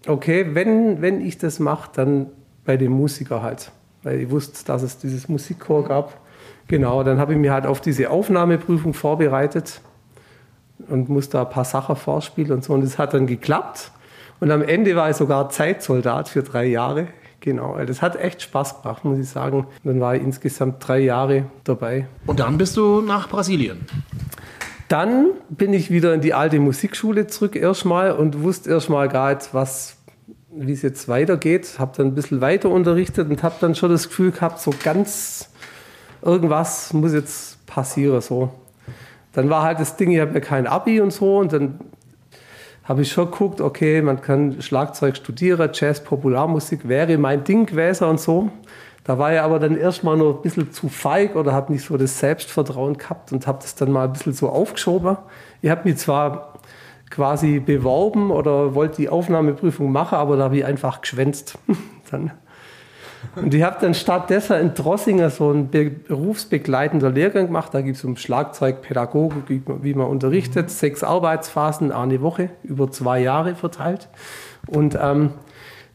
okay, 0.08 0.48
wenn, 0.54 1.02
wenn 1.02 1.22
ich 1.26 1.38
das 1.38 1.60
mache, 1.60 1.90
dann 1.96 2.28
bei 2.66 2.78
dem 2.78 2.92
Musiker 2.92 3.42
halt 3.42 3.72
weil 4.04 4.22
ich 4.22 4.30
wusste, 4.30 4.66
dass 4.66 4.84
es 4.84 4.98
dieses 4.98 5.30
Musikchor 5.30 5.86
gab. 5.86 6.18
Genau, 6.68 7.04
dann 7.04 7.20
habe 7.20 7.34
ich 7.34 7.40
mich 7.40 7.50
halt 7.50 7.66
auf 7.66 7.82
diese 7.82 8.10
Aufnahmeprüfung 8.10 8.94
vorbereitet 8.94 9.82
und 10.88 11.10
musste 11.10 11.34
da 11.34 11.44
ein 11.44 11.50
paar 11.50 11.66
Sachen 11.66 11.96
vorspielen 11.96 12.52
und 12.52 12.64
so. 12.64 12.74
Und 12.74 12.84
es 12.84 12.98
hat 12.98 13.14
dann 13.14 13.28
geklappt. 13.28 13.92
Und 14.40 14.52
am 14.52 14.62
Ende 14.62 14.96
war 14.96 15.10
ich 15.10 15.16
sogar 15.16 15.50
Zeitsoldat 15.50 16.30
für 16.30 16.44
drei 16.44 16.66
Jahre. 16.66 17.08
Genau, 17.42 17.78
das 17.84 18.02
hat 18.02 18.16
echt 18.16 18.42
Spaß 18.44 18.82
gemacht, 18.82 19.04
muss 19.04 19.20
ich 19.20 19.30
sagen. 19.30 19.60
Und 19.60 19.68
dann 19.84 20.00
war 20.00 20.16
ich 20.16 20.22
insgesamt 20.22 20.88
drei 20.88 21.00
Jahre 21.00 21.46
dabei. 21.64 22.08
Und 22.28 22.40
dann 22.40 22.58
bist 22.58 22.78
du 22.78 23.02
nach 23.02 23.30
Brasilien? 23.30 23.86
Dann 24.88 25.30
bin 25.50 25.74
ich 25.74 25.90
wieder 25.90 26.14
in 26.14 26.22
die 26.22 26.34
alte 26.34 26.60
Musikschule 26.60 27.28
zurück 27.28 27.56
erstmal 27.56 28.12
und 28.12 28.44
wusste 28.44 28.70
erstmal 28.70 29.10
gar 29.10 29.34
nicht, 29.34 29.54
was 29.54 29.98
wie 30.54 30.74
es 30.74 30.82
jetzt 30.82 31.08
weitergeht. 31.08 31.76
Habe 31.80 31.94
dann 31.98 32.08
ein 32.08 32.16
bisschen 32.16 32.42
weiter 32.42 32.70
unterrichtet 32.70 33.30
und 33.30 33.44
habe 33.44 33.56
dann 33.60 33.76
schon 33.76 33.90
das 33.90 34.10
Gefühl 34.10 34.32
gehabt, 34.32 34.60
so 34.60 34.72
ganz 34.84 35.50
irgendwas 36.22 36.94
muss 36.94 37.14
jetzt 37.14 37.66
passieren. 37.66 38.22
So. 38.22 38.52
Dann 39.34 39.50
war 39.50 39.64
halt 39.64 39.80
das 39.80 39.96
Ding, 39.96 40.12
ich 40.12 40.20
habe 40.20 40.34
ja 40.34 40.40
kein 40.40 40.68
Abi 40.68 41.02
und 41.02 41.12
so 41.12 41.38
und 41.38 41.54
dann 41.54 41.80
habe 42.84 43.04
ich 43.04 43.12
schon 43.12 43.32
geguckt, 43.32 43.62
okay, 43.62 44.02
man 44.02 44.22
kann 44.22 44.62
Schlagzeug 44.62 45.16
studieren, 45.16 45.70
Jazz, 45.74 46.04
Popularmusik 46.04 46.88
wäre 46.88 47.18
mein 47.18 47.44
Ding 47.44 47.66
gewesen 47.66 48.06
und 48.08 48.20
so. 48.20 48.50
Da 49.04 49.18
war 49.18 49.34
ich 49.34 49.40
aber 49.40 49.60
dann 49.60 49.78
erstmal 49.78 50.18
noch 50.18 50.38
ein 50.38 50.42
bisschen 50.42 50.72
zu 50.72 50.90
feig 50.90 51.36
oder 51.36 51.54
habe 51.54 51.72
nicht 51.72 51.86
so 51.86 51.98
das 51.98 52.20
Selbstvertrauen 52.20 52.98
gehabt 52.98 53.32
und 53.32 53.48
habe 53.48 53.60
das 53.62 53.76
dann 53.76 53.92
mal 53.92 54.06
ein 54.06 54.14
bisschen 54.14 54.34
so 54.34 54.50
aufgeschoben. 54.50 55.18
Ich 55.62 55.70
habe 55.70 55.88
mich 55.88 55.98
zwar 55.98 56.54
quasi 57.12 57.60
beworben 57.60 58.32
oder 58.32 58.74
wollte 58.74 58.98
die 58.98 59.10
Aufnahmeprüfung 59.10 59.92
machen, 59.92 60.16
aber 60.16 60.38
da 60.38 60.46
habe 60.46 60.58
ich 60.58 60.66
einfach 60.66 61.02
geschwänzt. 61.02 61.60
Dann 62.12 62.32
Und 63.36 63.54
ich 63.54 63.64
habe 63.64 63.78
dann 63.80 63.94
stattdessen 63.94 64.58
in 64.58 64.74
Drossinger 64.74 65.30
so 65.30 65.50
einen 65.50 65.70
berufsbegleitender 65.70 67.12
Lehrgang 67.12 67.48
gemacht. 67.48 67.74
Da 67.74 67.82
gibt 67.82 67.98
es 67.98 68.04
um 68.04 68.18
Schlagzeug, 68.18 68.82
Pädagogik, 68.82 69.64
wie 69.82 69.94
man 69.94 70.08
unterrichtet. 70.08 70.70
Sechs 70.72 71.04
Arbeitsphasen, 71.04 71.92
eine 71.92 72.22
Woche, 72.22 72.50
über 72.64 72.90
zwei 72.92 73.22
Jahre 73.22 73.56
verteilt. 73.56 74.10
Und 74.68 74.98
ähm, 75.00 75.32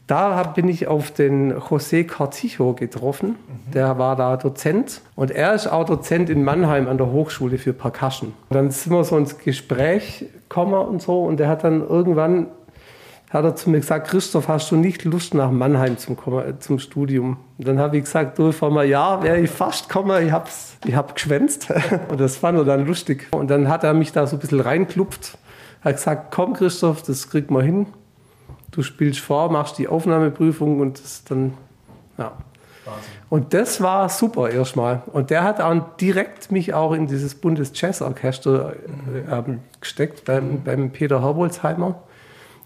da 0.07 0.41
bin 0.43 0.69
ich 0.69 0.87
auf 0.87 1.11
den 1.11 1.53
José 1.53 2.05
Cartijo 2.05 2.73
getroffen. 2.73 3.35
Der 3.73 3.99
war 3.99 4.15
da 4.15 4.37
Dozent 4.37 5.01
und 5.15 5.31
er 5.31 5.53
ist 5.53 5.67
auch 5.67 5.85
Dozent 5.85 6.29
in 6.29 6.45
Mannheim 6.45 6.87
an 6.87 6.97
der 6.97 7.11
Hochschule 7.11 7.57
für 7.57 7.73
Percussion. 7.73 8.33
Und 8.49 8.55
dann 8.55 8.71
sind 8.71 8.93
wir 8.93 9.03
so 9.03 9.17
ins 9.17 9.37
Gespräch 9.37 10.25
gekommen 10.47 10.73
und 10.73 11.01
so 11.01 11.23
und 11.25 11.41
er 11.41 11.49
hat 11.49 11.65
dann 11.65 11.85
irgendwann 11.85 12.47
hat 13.29 13.43
er 13.43 13.57
zu 13.57 13.69
mir 13.69 13.81
gesagt, 13.81 14.07
Christoph, 14.07 14.47
hast 14.47 14.71
du 14.71 14.77
nicht 14.77 15.03
Lust 15.03 15.33
nach 15.33 15.51
Mannheim 15.51 15.97
zum, 15.97 16.15
zum 16.59 16.79
Studium? 16.79 17.35
Und 17.57 17.67
dann 17.67 17.77
habe 17.77 17.97
ich 17.97 18.05
gesagt, 18.05 18.39
du, 18.39 18.53
vor 18.53 18.69
einem 18.69 18.89
Jahr 18.89 19.21
wäre 19.21 19.41
ich 19.41 19.49
fast 19.49 19.89
gekommen, 19.89 20.25
ich 20.25 20.31
habe 20.31 20.47
ich 20.85 20.95
hab 20.95 21.13
geschwänzt. 21.13 21.67
Und 22.09 22.21
das 22.21 22.37
fand 22.37 22.57
er 22.57 22.63
dann 22.63 22.85
lustig. 22.85 23.27
Und 23.31 23.49
dann 23.49 23.67
hat 23.67 23.83
er 23.83 23.93
mich 23.93 24.13
da 24.13 24.25
so 24.27 24.37
ein 24.37 24.39
bisschen 24.39 24.61
reinklupft, 24.61 25.37
hat 25.81 25.97
gesagt, 25.97 26.33
komm 26.33 26.53
Christoph, 26.53 27.01
das 27.01 27.29
kriegt 27.29 27.51
man 27.51 27.65
hin 27.65 27.87
du 28.77 28.83
spielst 28.83 29.19
vor, 29.19 29.51
machst 29.51 29.79
die 29.79 29.87
Aufnahmeprüfung 29.87 30.79
und 30.79 31.03
das 31.03 31.23
dann, 31.23 31.55
ja. 32.17 32.33
Wahnsinn. 32.85 33.11
Und 33.29 33.53
das 33.53 33.81
war 33.81 34.07
super 34.07 34.51
erstmal. 34.51 35.01
Und 35.11 35.31
der 35.31 35.43
hat 35.43 35.59
auch 35.59 35.97
direkt 35.99 36.51
mich 36.51 36.75
auch 36.75 36.93
in 36.93 37.07
dieses 37.07 37.33
Bundesjazzorchester 37.35 38.73
äh, 39.27 39.41
gesteckt 39.81 40.25
beim, 40.25 40.63
beim 40.63 40.91
Peter 40.91 41.21
Herbolzheimer. 41.21 42.03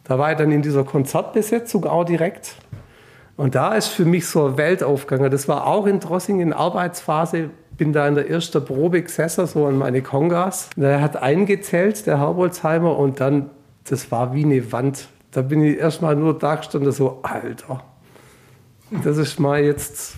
Da 0.04 0.20
war 0.20 0.34
ich 0.34 0.38
dann 0.38 0.52
in 0.52 0.62
dieser 0.62 0.84
Konzertbesetzung 0.84 1.86
auch 1.86 2.04
direkt. 2.04 2.56
Und 3.38 3.56
da 3.56 3.74
ist 3.74 3.88
für 3.88 4.06
mich 4.06 4.28
so 4.28 4.48
eine 4.48 4.58
Welt 4.58 4.84
aufgegangen. 4.84 5.32
Das 5.32 5.48
war 5.48 5.66
auch 5.66 5.88
in 5.88 6.02
Drossing 6.02 6.42
in 6.42 6.52
Arbeitsphase. 6.52 7.50
Bin 7.78 7.94
da 7.94 8.06
in 8.06 8.16
der 8.16 8.30
ersten 8.30 8.64
Probe 8.64 9.02
gesessen, 9.02 9.48
so 9.48 9.66
an 9.66 9.78
meine 9.78 10.02
Kongas. 10.02 10.70
Der 10.76 11.02
hat 11.02 11.16
eingezählt, 11.16 12.06
der 12.06 12.20
Herbolzheimer, 12.20 12.98
und 12.98 13.22
dann, 13.22 13.50
das 13.86 14.12
war 14.12 14.36
wie 14.36 14.44
eine 14.44 14.72
Wand 14.74 15.08
da 15.32 15.42
bin 15.42 15.64
ich 15.64 15.78
erstmal 15.78 16.16
nur 16.16 16.38
da 16.38 16.56
gestanden, 16.56 16.92
so, 16.92 17.20
Alter, 17.24 17.84
das 19.04 19.18
ist 19.18 19.40
mal 19.40 19.64
jetzt 19.64 20.18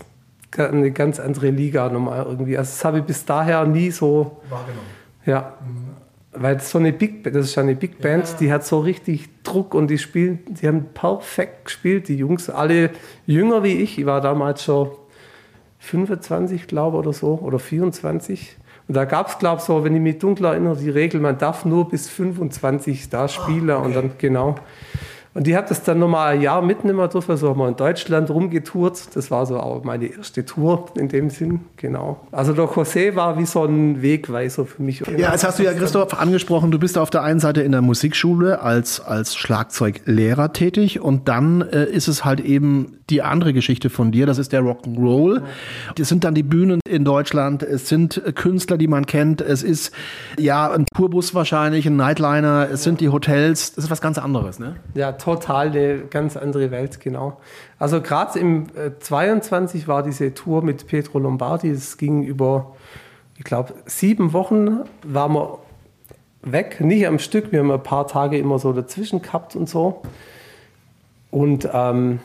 eine 0.57 0.91
ganz 0.91 1.19
andere 1.19 1.49
Liga 1.49 1.89
nochmal 1.89 2.25
irgendwie. 2.25 2.57
Also 2.57 2.71
das 2.71 2.85
habe 2.85 2.99
ich 2.99 3.05
bis 3.05 3.25
daher 3.25 3.65
nie 3.65 3.91
so 3.91 4.41
wahrgenommen. 4.49 4.87
Ja. 5.25 5.53
Weil 6.35 6.59
so 6.59 6.79
eine 6.79 6.91
Big 6.91 7.23
das 7.23 7.45
ist 7.45 7.57
eine 7.59 7.75
Big 7.75 8.01
Band, 8.01 8.27
ja. 8.27 8.35
die 8.39 8.51
hat 8.51 8.65
so 8.65 8.79
richtig 8.79 9.29
Druck 9.43 9.75
und 9.75 9.87
die 9.87 9.99
spielen, 9.99 10.39
die 10.47 10.67
haben 10.67 10.85
perfekt 10.93 11.65
gespielt, 11.65 12.07
die 12.07 12.17
Jungs, 12.17 12.49
alle 12.49 12.89
jünger 13.27 13.63
wie 13.63 13.73
ich. 13.83 13.99
Ich 13.99 14.05
war 14.07 14.19
damals 14.19 14.63
schon 14.63 14.89
25, 15.79 16.65
glaube 16.67 16.97
oder 16.97 17.13
so, 17.13 17.39
oder 17.39 17.59
24. 17.59 18.57
Und 18.87 18.95
da 18.95 19.05
gab 19.05 19.27
es, 19.27 19.37
glaube 19.37 19.59
ich, 19.59 19.63
so, 19.63 19.83
wenn 19.83 19.95
ich 19.95 20.01
mich 20.01 20.17
dunkel 20.17 20.45
erinnere, 20.45 20.75
die 20.75 20.89
Regel, 20.89 21.21
man 21.21 21.37
darf 21.37 21.65
nur 21.65 21.89
bis 21.89 22.09
25 22.09 23.09
da 23.09 23.27
spielen 23.27 23.69
oh, 23.69 23.77
okay. 23.77 23.85
und 23.85 23.95
dann 23.95 24.11
genau. 24.17 24.55
Und 25.33 25.47
ich 25.47 25.55
habe 25.55 25.67
das 25.67 25.81
dann 25.83 25.99
nochmal 25.99 26.33
ein 26.33 26.41
Jahr 26.41 26.61
mitnehmen 26.61 27.09
dürfen, 27.09 27.37
so 27.37 27.49
haben 27.49 27.59
wir 27.59 27.67
in 27.67 27.75
Deutschland 27.75 28.29
rumgetourt. 28.29 29.15
Das 29.15 29.31
war 29.31 29.45
so 29.45 29.59
auch 29.59 29.83
meine 29.83 30.05
erste 30.05 30.45
Tour 30.45 30.85
in 30.95 31.09
dem 31.09 31.31
Sinn, 31.31 31.61
genau. 31.75 32.19
Also 32.31 32.53
der 32.53 32.65
José 32.65 33.15
war 33.15 33.37
wie 33.39 33.45
so 33.45 33.63
ein 33.63 34.01
Wegweiser 34.01 34.65
für 34.65 34.83
mich. 34.83 35.01
Ja, 35.17 35.31
jetzt 35.31 35.43
hast 35.43 35.57
du 35.57 35.63
ja 35.63 35.73
Christoph 35.73 36.19
angesprochen, 36.19 36.69
du 36.69 36.77
bist 36.77 36.97
auf 36.97 37.09
der 37.09 37.23
einen 37.23 37.39
Seite 37.39 37.61
in 37.61 37.71
der 37.71 37.81
Musikschule 37.81 38.61
als, 38.61 38.99
als 38.99 39.35
Schlagzeuglehrer 39.35 40.53
tätig 40.53 40.99
und 40.99 41.27
dann 41.27 41.61
äh, 41.61 41.85
ist 41.85 42.07
es 42.07 42.23
halt 42.23 42.39
eben 42.39 42.99
die 43.09 43.21
andere 43.21 43.53
Geschichte 43.53 43.89
von 43.89 44.11
dir, 44.11 44.25
das 44.25 44.37
ist 44.37 44.53
der 44.53 44.61
Rock'n'Roll. 44.61 45.41
Das 45.95 46.09
sind 46.09 46.23
dann 46.23 46.35
die 46.35 46.43
Bühnen 46.43 46.79
in 46.87 47.03
Deutschland, 47.03 47.63
es 47.63 47.89
sind 47.89 48.21
Künstler, 48.35 48.77
die 48.77 48.87
man 48.87 49.05
kennt, 49.05 49.41
es 49.41 49.61
ist 49.61 49.93
ja 50.39 50.71
ein 50.71 50.85
Tourbus 50.95 51.35
wahrscheinlich, 51.35 51.85
ein 51.85 51.95
Nightliner, 51.95 52.69
es 52.71 52.83
sind 52.83 53.01
die 53.01 53.09
Hotels, 53.09 53.73
das 53.73 53.85
ist 53.85 53.91
was 53.91 54.01
ganz 54.01 54.17
anderes, 54.17 54.59
ne? 54.59 54.77
Ja, 54.93 55.11
total 55.23 55.67
eine 55.67 55.99
ganz 56.09 56.35
andere 56.35 56.69
Welt, 56.69 56.99
genau. 56.99 57.37
Also 57.79 58.01
gerade 58.01 58.37
im 58.39 58.67
äh, 58.75 58.99
22 58.99 59.87
war 59.87 60.03
diese 60.03 60.33
Tour 60.33 60.61
mit 60.63 60.87
Pietro 60.87 61.19
Lombardi, 61.19 61.69
es 61.69 61.97
ging 61.97 62.23
über, 62.23 62.75
ich 63.37 63.45
glaube, 63.45 63.73
sieben 63.85 64.33
Wochen 64.33 64.81
waren 65.03 65.33
wir 65.33 65.59
weg, 66.41 66.81
nicht 66.81 67.07
am 67.07 67.19
Stück, 67.19 67.53
wir 67.53 67.59
haben 67.59 67.71
ein 67.71 67.81
paar 67.81 68.05
Tage 68.07 68.37
immer 68.37 68.59
so 68.59 68.73
dazwischen 68.73 69.21
gehabt 69.21 69.55
und 69.55 69.69
so. 69.69 70.01
Und 71.31 71.69
ähm, 71.71 72.19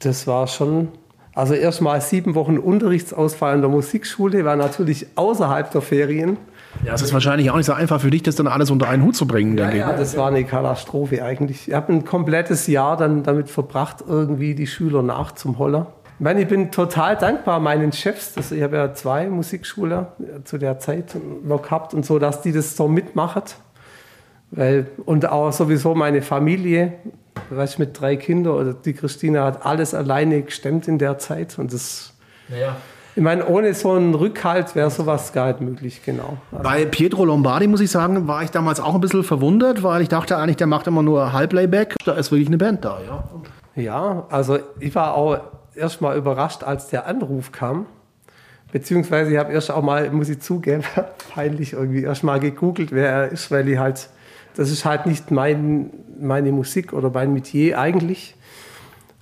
das 0.00 0.26
war 0.26 0.46
schon, 0.46 0.88
also 1.34 1.54
erstmal 1.54 2.02
sieben 2.02 2.34
Wochen 2.34 2.58
Unterrichtsausfall 2.58 3.54
an 3.54 3.62
der 3.62 3.70
Musikschule, 3.70 4.44
war 4.44 4.56
natürlich 4.56 5.06
außerhalb 5.14 5.70
der 5.70 5.80
Ferien. 5.80 6.36
Ja, 6.84 6.94
es 6.94 7.02
ist 7.02 7.12
wahrscheinlich 7.12 7.50
auch 7.50 7.56
nicht 7.56 7.66
so 7.66 7.72
einfach 7.72 8.00
für 8.00 8.10
dich, 8.10 8.22
das 8.22 8.36
dann 8.36 8.46
alles 8.46 8.70
unter 8.70 8.88
einen 8.88 9.04
Hut 9.04 9.16
zu 9.16 9.26
bringen, 9.26 9.56
ja. 9.56 9.70
Ja, 9.70 9.92
das 9.92 10.16
war 10.16 10.28
eine 10.28 10.44
Katastrophe 10.44 11.24
eigentlich. 11.24 11.68
Ich 11.68 11.74
habe 11.74 11.92
ein 11.92 12.04
komplettes 12.04 12.66
Jahr 12.66 12.96
dann 12.96 13.22
damit 13.22 13.48
verbracht, 13.48 14.04
irgendwie 14.06 14.54
die 14.54 14.66
Schüler 14.66 15.02
nachzuholen. 15.02 15.86
Ich 16.18 16.20
meine, 16.20 16.42
ich 16.42 16.48
bin 16.48 16.70
total 16.70 17.16
dankbar 17.16 17.58
meinen 17.58 17.92
Chefs. 17.92 18.34
Das, 18.34 18.52
ich 18.52 18.62
habe 18.62 18.76
ja 18.76 18.94
zwei 18.94 19.28
Musikschüler 19.28 20.12
zu 20.44 20.58
der 20.58 20.78
Zeit 20.78 21.16
noch 21.42 21.62
gehabt 21.62 21.92
und 21.92 22.06
so, 22.06 22.18
dass 22.18 22.40
die 22.40 22.52
das 22.52 22.76
so 22.76 22.86
mitmachen. 22.86 23.42
Weil, 24.52 24.86
und 25.04 25.28
auch 25.28 25.52
sowieso 25.52 25.96
meine 25.96 26.22
Familie, 26.22 26.92
weißt, 27.50 27.80
mit 27.80 28.00
drei 28.00 28.14
Kindern, 28.14 28.54
oder 28.54 28.74
die 28.74 28.92
Christina 28.92 29.44
hat 29.44 29.66
alles 29.66 29.92
alleine 29.94 30.42
gestemmt 30.42 30.86
in 30.86 30.98
der 30.98 31.18
Zeit. 31.18 31.58
Und 31.58 31.72
das. 31.72 32.14
Ja. 32.48 32.76
Ich 33.16 33.22
meine, 33.22 33.46
ohne 33.46 33.72
so 33.74 33.92
einen 33.92 34.14
Rückhalt 34.14 34.74
wäre 34.74 34.90
sowas 34.90 35.32
gar 35.32 35.48
nicht 35.48 35.60
möglich, 35.60 36.02
genau. 36.04 36.36
Also 36.50 36.64
Bei 36.64 36.84
Pietro 36.84 37.24
Lombardi, 37.24 37.68
muss 37.68 37.80
ich 37.80 37.90
sagen, 37.90 38.26
war 38.26 38.42
ich 38.42 38.50
damals 38.50 38.80
auch 38.80 38.94
ein 38.94 39.00
bisschen 39.00 39.22
verwundert, 39.22 39.84
weil 39.84 40.02
ich 40.02 40.08
dachte 40.08 40.36
eigentlich, 40.36 40.56
der 40.56 40.66
macht 40.66 40.88
immer 40.88 41.02
nur 41.02 41.32
Halblayback. 41.32 41.94
Da 42.04 42.14
ist 42.14 42.32
wirklich 42.32 42.48
eine 42.48 42.58
Band 42.58 42.84
da, 42.84 42.98
ja. 43.06 43.24
Ja, 43.76 44.26
also 44.30 44.58
ich 44.80 44.94
war 44.96 45.14
auch 45.14 45.38
erstmal 45.76 46.16
überrascht, 46.16 46.64
als 46.64 46.88
der 46.88 47.06
Anruf 47.06 47.52
kam. 47.52 47.86
Beziehungsweise 48.72 49.30
ich 49.30 49.38
habe 49.38 49.52
erst 49.52 49.70
auch 49.70 49.82
mal, 49.82 50.10
muss 50.10 50.28
ich 50.28 50.40
zugeben, 50.40 50.82
peinlich 51.34 51.74
irgendwie 51.74 52.02
erst 52.02 52.24
mal 52.24 52.40
gegoogelt, 52.40 52.90
wer 52.90 53.08
er 53.08 53.28
ist, 53.28 53.52
weil 53.52 53.68
ich 53.68 53.78
halt, 53.78 54.08
das 54.56 54.70
ist 54.70 54.84
halt 54.84 55.06
nicht 55.06 55.30
mein, 55.30 55.90
meine 56.20 56.50
Musik 56.50 56.92
oder 56.92 57.10
mein 57.10 57.32
Metier 57.32 57.78
eigentlich. 57.78 58.34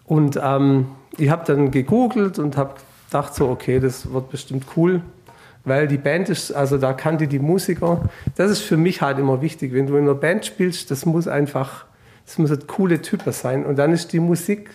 Und 0.07 0.41
ähm, 0.43 0.87
ich 1.19 1.29
habe 1.29 1.45
dann 1.47 1.71
gegoogelt 1.71 2.39
und 2.39 2.57
habe 2.57 2.75
dachte 3.15 3.35
so, 3.35 3.49
okay, 3.49 3.81
das 3.81 4.13
wird 4.13 4.31
bestimmt 4.31 4.65
cool, 4.77 5.03
weil 5.65 5.87
die 5.87 5.99
Band 5.99 6.29
ist, 6.29 6.53
also 6.53 6.79
da 6.79 6.93
kannte 6.93 7.29
die 7.29 7.39
Musiker. 7.39 8.09
Das 8.37 8.51
ist 8.51 8.61
für 8.61 8.77
mich 8.77 9.01
halt 9.01 9.19
immer 9.19 9.41
wichtig, 9.43 9.73
wenn 9.73 9.87
du 9.87 9.97
in 9.97 10.05
einer 10.05 10.15
Band 10.15 10.45
spielst, 10.47 10.91
das 10.91 11.07
muss 11.07 11.29
einfach, 11.29 11.85
das 12.27 12.39
muss 12.39 12.51
ein 12.51 12.67
coole 12.67 13.01
Typen 13.03 13.33
sein. 13.33 13.65
Und 13.65 13.77
dann 13.77 13.93
ist 13.93 14.13
die 14.13 14.21
Musik, 14.21 14.71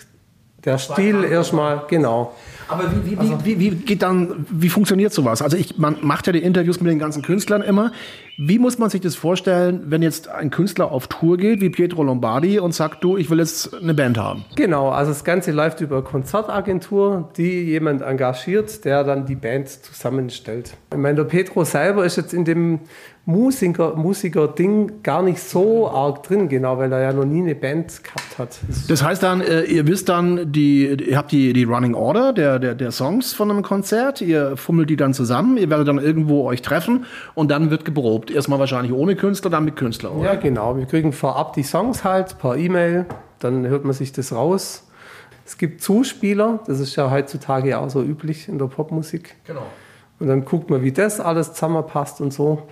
der 0.66 0.78
Stil 0.78 1.24
erstmal, 1.24 1.84
genau. 1.88 2.34
Aber 2.68 2.84
wie, 3.06 3.12
wie, 3.12 3.18
also, 3.18 3.46
wie, 3.46 3.60
wie, 3.60 3.70
geht 3.70 4.02
dann, 4.02 4.46
wie 4.50 4.70
funktioniert 4.70 5.14
sowas? 5.14 5.42
Also 5.42 5.56
ich, 5.56 5.78
man 5.78 5.98
macht 6.02 6.28
ja 6.28 6.34
die 6.34 6.44
Interviews 6.44 6.82
mit 6.82 6.92
den 6.92 7.00
ganzen 7.00 7.22
Künstlern 7.22 7.62
immer. 7.62 7.92
Wie 8.38 8.60
muss 8.60 8.78
man 8.78 8.90
sich 8.90 9.02
das 9.02 9.16
vorstellen, 9.16 9.84
wenn 9.86 10.02
jetzt 10.02 10.28
ein 10.28 10.52
Künstler 10.52 10.92
auf 10.92 11.08
Tour 11.08 11.38
geht, 11.38 11.62
wie 11.62 11.70
Pietro 11.70 12.04
Lombardi, 12.04 12.60
und 12.60 12.74
sagt, 12.74 13.04
du, 13.04 13.18
ich 13.18 13.30
will 13.30 13.40
jetzt 13.40 13.74
eine 13.74 13.94
Band 13.94 14.18
haben? 14.18 14.44
Genau, 14.56 14.90
also 14.90 15.12
das 15.12 15.24
Ganze 15.24 15.52
läuft 15.52 15.80
über 15.82 15.98
eine 15.98 16.04
Konzertagentur, 16.04 17.30
die 17.38 17.64
jemand 17.64 18.02
engagiert, 18.02 18.84
der 18.84 19.04
dann 19.04 19.26
die 19.26 19.36
Band 19.36 19.70
zusammenstellt. 19.70 20.76
Ich 20.92 20.98
meine, 20.98 21.16
der 21.16 21.24
Pietro 21.24 21.64
selber 21.64 22.06
ist 22.06 22.18
jetzt 22.18 22.34
in 22.34 22.44
dem 22.44 22.80
Musiker, 23.27 23.93
Musiker-Ding 23.98 25.03
gar 25.03 25.22
nicht 25.22 25.41
so 25.41 25.89
arg 25.89 26.24
drin, 26.24 26.48
genau, 26.48 26.77
weil 26.77 26.89
er 26.93 27.01
ja 27.01 27.12
noch 27.12 27.25
nie 27.25 27.41
eine 27.41 27.55
Band 27.55 28.01
gehabt 28.01 28.38
hat. 28.38 28.57
Das 28.88 29.03
heißt 29.03 29.22
dann, 29.22 29.41
äh, 29.41 29.63
ihr 29.63 29.86
wisst 29.86 30.07
dann, 30.07 30.50
die, 30.53 30.88
ihr 30.88 31.17
habt 31.17 31.34
die, 31.34 31.51
die 31.51 31.65
Running 31.65 31.93
Order 31.93 32.31
der, 32.31 32.57
der, 32.57 32.74
der 32.74 32.91
Songs 32.91 33.34
von 33.34 33.51
einem 33.51 33.63
Konzert, 33.63 34.22
ihr 34.22 34.55
fummelt 34.55 34.89
die 34.89 34.96
dann 34.96 35.13
zusammen, 35.13 35.57
ihr 35.57 35.69
werdet 35.69 35.89
dann 35.89 35.98
irgendwo 35.98 36.46
euch 36.46 36.62
treffen 36.62 37.05
und 37.36 37.51
dann 37.51 37.69
wird 37.69 37.84
geprobt. 37.84 38.31
Erstmal 38.31 38.60
wahrscheinlich 38.60 38.93
ohne 38.93 39.17
Künstler, 39.17 39.51
dann 39.51 39.65
mit 39.65 39.75
Künstler, 39.75 40.15
oder? 40.15 40.34
Ja, 40.34 40.36
genau. 40.39 40.77
Wir 40.77 40.86
kriegen 40.86 41.12
vorab 41.12 41.51
die 41.51 41.63
Songs 41.63 42.05
halt 42.05 42.39
per 42.39 42.55
E-Mail, 42.55 43.07
dann 43.39 43.67
hört 43.67 43.84
man 43.84 43.91
sich 43.91 44.13
das 44.13 44.31
raus. 44.31 44.88
Es 45.46 45.57
gibt 45.57 45.81
Zuspieler, 45.81 46.62
das 46.65 46.79
ist 46.79 46.96
ja 46.96 47.12
heutzutage 47.12 47.77
auch 47.77 47.89
so 47.89 48.01
üblich 48.01 48.48
in 48.48 48.57
der 48.57 48.67
Popmusik. 48.67 49.36
Genau. 49.46 49.63
Und 50.17 50.27
dann 50.27 50.46
guckt 50.46 50.69
man, 50.69 50.81
wie 50.81 50.93
das 50.93 51.19
alles 51.19 51.51
zusammenpasst 51.51 52.22
und 52.22 52.31
so. 52.31 52.63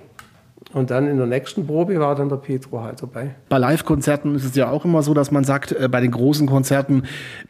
Und 0.74 0.92
dann 0.92 1.08
in 1.08 1.18
der 1.18 1.28
nächsten 1.28 1.66
Probe 1.66 2.00
war 2.00 2.16
dann 2.16 2.28
der 2.28 2.38
Petro 2.38 2.82
halt 2.82 3.02
dabei. 3.02 3.36
Bei 3.50 3.58
Live-Konzerten 3.58 4.36
ist 4.36 4.44
es 4.44 4.56
ja 4.56 4.70
auch 4.70 4.84
immer 4.84 5.04
so, 5.04 5.14
dass 5.14 5.32
man 5.32 5.44
sagt, 5.44 5.72
äh, 5.72 5.88
bei 5.88 6.02
den 6.02 6.12
großen 6.12 6.48
Konzerten, 6.48 7.04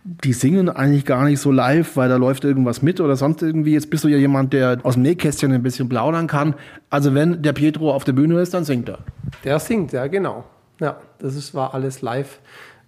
die 0.03 0.33
singen 0.33 0.69
eigentlich 0.69 1.05
gar 1.05 1.23
nicht 1.25 1.39
so 1.39 1.51
live, 1.51 1.95
weil 1.95 2.09
da 2.09 2.17
läuft 2.17 2.43
irgendwas 2.43 2.81
mit 2.81 2.99
oder 3.01 3.15
sonst 3.15 3.41
irgendwie. 3.41 3.73
Jetzt 3.73 3.89
bist 3.89 4.03
du 4.03 4.09
ja 4.09 4.17
jemand, 4.17 4.53
der 4.53 4.79
aus 4.83 4.93
dem 4.93 5.03
Nähkästchen 5.03 5.51
ein 5.53 5.63
bisschen 5.63 5.89
plaudern 5.89 6.27
kann. 6.27 6.55
Also 6.89 7.15
wenn 7.15 7.41
der 7.41 7.53
Pietro 7.53 7.91
auf 7.93 8.03
der 8.03 8.13
Bühne 8.13 8.39
ist, 8.41 8.53
dann 8.53 8.63
singt 8.63 8.89
er. 8.89 8.99
Der 9.43 9.59
singt, 9.59 9.91
ja 9.91 10.07
genau. 10.07 10.43
Ja, 10.79 10.97
das 11.19 11.35
ist, 11.35 11.55
war 11.55 11.73
alles 11.73 12.01
live. 12.01 12.39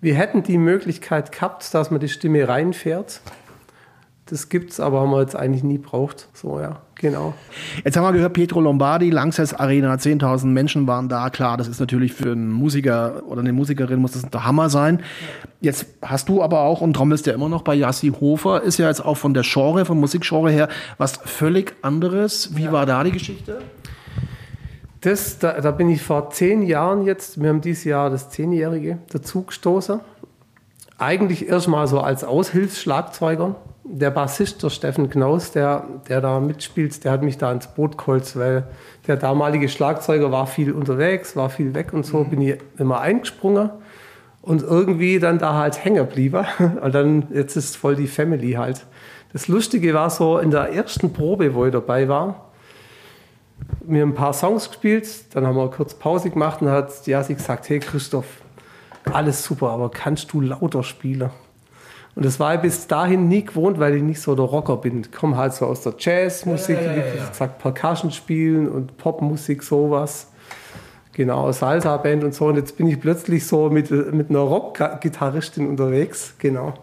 Wir 0.02 0.14
hätten 0.14 0.44
die 0.44 0.58
Möglichkeit 0.58 1.32
gehabt, 1.32 1.74
dass 1.74 1.90
man 1.90 2.00
die 2.00 2.10
Stimme 2.10 2.48
reinfährt. 2.48 3.22
Das 4.28 4.50
gibt's, 4.50 4.80
aber 4.80 5.02
haben 5.02 5.12
wir 5.12 5.22
jetzt 5.22 5.36
eigentlich 5.36 5.64
nie 5.64 5.78
braucht. 5.78 6.28
So, 6.34 6.60
ja, 6.60 6.82
genau. 7.00 7.34
Jetzt 7.84 7.98
haben 7.98 8.04
wir 8.04 8.14
gehört, 8.14 8.34
Pietro 8.34 8.62
Lombardi, 8.62 9.10
Langsess 9.10 9.54
Arena, 9.54 9.94
10.000 9.94 10.48
Menschen 10.48 10.88
waren 10.88 11.10
da. 11.10 11.30
Klar, 11.30 11.58
das 11.58 11.68
ist 11.68 11.80
natürlich 11.80 12.14
für 12.14 12.32
einen 12.32 12.52
Musiker 12.52 13.24
oder 13.28 13.42
eine 13.42 13.54
Musikerin 13.54 14.00
muss 14.00 14.12
das 14.12 14.24
der 14.24 14.46
Hammer 14.46 14.70
sein. 14.70 15.02
Jetzt 15.62 15.88
hast 16.02 16.30
du 16.30 16.44
aber 16.44 16.62
auch 16.62 16.82
und 16.82 16.94
trommelst 16.94 17.26
ja 17.26 17.34
immer 17.34 17.50
noch 17.50 17.62
bei 17.62 17.76
Yassi 17.76 18.14
Hofer, 18.20 18.62
ist 18.62 18.78
ja 18.78 18.88
jetzt 18.88 19.04
auch 19.04 19.18
von 19.18 19.34
der 19.34 19.44
Genre, 19.44 19.86
vom 19.86 20.00
Musikgenre 20.00 20.52
her 20.52 20.70
was 20.98 21.18
völlig 21.18 21.76
anderes. 21.82 22.56
Wie 22.56 22.66
ja. 22.66 22.72
war 22.72 22.86
da 22.86 23.04
die 23.04 23.12
Geschichte? 23.12 23.60
Das, 25.02 25.40
da, 25.40 25.62
da, 25.62 25.72
bin 25.72 25.90
ich 25.90 26.02
vor 26.02 26.32
zehn 26.32 26.64
Jahren 26.64 27.06
jetzt, 27.06 27.42
wir 27.42 27.50
haben 27.50 27.62
dieses 27.62 27.84
Jahr 27.84 28.10
das 28.10 28.30
Zehnjährige 28.30 28.98
dazu 29.10 29.44
gestoßen. 29.44 30.00
Eigentlich 30.98 31.48
erstmal 31.48 31.88
so 31.88 32.02
als 32.02 32.24
Aushilfsschlagzeuger 32.24 33.56
der 33.90 34.12
Bassist, 34.12 34.64
der 34.64 34.70
Steffen 34.70 35.10
Knaus, 35.10 35.52
der, 35.52 35.86
der 36.10 36.22
da 36.22 36.40
mitspielt, 36.40 37.04
der 37.04 37.12
hat 37.12 37.24
mich 37.24 37.38
da 37.38 37.52
ins 37.52 37.68
Boot 37.68 37.98
geholt, 37.98 38.36
weil 38.38 38.68
der 39.08 39.16
damalige 39.16 39.70
Schlagzeuger 39.70 40.32
war 40.32 40.48
viel 40.48 40.74
unterwegs, 40.74 41.36
war 41.36 41.50
viel 41.50 41.74
weg 41.74 41.94
und 41.94 42.06
so, 42.06 42.20
mhm. 42.20 42.30
bin 42.30 42.42
ich 42.42 42.58
immer 42.78 43.00
eingesprungen 43.00 43.70
und 44.42 44.64
irgendwie 44.64 45.20
dann 45.20 45.40
da 45.40 45.54
halt 45.54 45.84
hängen 45.84 45.98
geblieben. 45.98 46.46
Und 46.82 46.96
dann, 46.96 47.28
jetzt 47.34 47.58
ist 47.58 47.76
voll 47.76 47.98
die 47.98 48.08
Family 48.08 48.54
halt. 48.54 48.86
Das 49.34 49.50
Lustige 49.50 49.94
war 49.94 50.10
so, 50.10 50.40
in 50.40 50.52
der 50.52 50.72
ersten 50.74 51.12
Probe, 51.12 51.54
wo 51.54 51.66
ich 51.66 51.74
dabei 51.74 52.08
war, 52.08 52.48
mir 53.86 54.06
ein 54.06 54.14
paar 54.14 54.34
Songs 54.34 54.70
gespielt, 54.70 55.08
dann 55.36 55.46
haben 55.46 55.58
wir 55.58 55.70
kurz 55.70 55.94
Pause 55.94 56.30
gemacht 56.30 56.62
und 56.62 56.70
hat 56.70 57.06
Jasi 57.06 57.34
gesagt, 57.34 57.68
hey 57.68 57.80
Christoph, 57.80 58.42
alles 59.12 59.44
super, 59.44 59.72
aber 59.72 59.90
kannst 59.90 60.32
du 60.32 60.42
lauter 60.42 60.84
spielen? 60.84 61.30
Und 62.18 62.26
das 62.26 62.40
war 62.40 62.56
ich 62.56 62.62
bis 62.62 62.88
dahin 62.88 63.28
nie 63.28 63.46
gewohnt, 63.46 63.78
weil 63.78 63.94
ich 63.94 64.02
nicht 64.02 64.20
so 64.20 64.34
der 64.34 64.46
Rocker 64.46 64.78
bin. 64.78 65.02
Ich 65.02 65.12
komme 65.12 65.38
halt 65.38 65.54
so 65.54 65.68
aus 65.68 65.82
der 65.82 65.94
Jazzmusik, 66.00 66.76
ja, 66.76 66.82
ja, 66.82 66.98
ja, 66.98 67.04
wie 67.14 67.30
gesagt, 67.30 67.60
Percussion 67.60 68.10
spielen 68.10 68.68
und 68.68 68.98
Popmusik, 68.98 69.62
sowas. 69.62 70.32
Genau, 71.14 71.52
Salsa-Band 71.52 72.24
und 72.24 72.34
so. 72.34 72.46
Und 72.46 72.56
jetzt 72.56 72.76
bin 72.76 72.88
ich 72.88 73.00
plötzlich 73.00 73.46
so 73.46 73.70
mit, 73.70 73.92
mit 73.92 74.32
einer 74.32 74.40
Rock-Gitarristin 74.40 75.68
unterwegs. 75.68 76.34
Genau. 76.40 76.74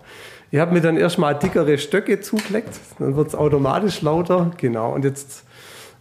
Ich 0.52 0.60
habe 0.60 0.72
mir 0.72 0.80
dann 0.80 0.96
erstmal 0.96 1.36
dickere 1.36 1.78
Stöcke 1.78 2.20
zugelegt, 2.20 2.78
dann 3.00 3.16
wird 3.16 3.26
es 3.26 3.34
automatisch 3.34 4.02
lauter. 4.02 4.52
Genau. 4.58 4.94
Und 4.94 5.04
jetzt 5.04 5.42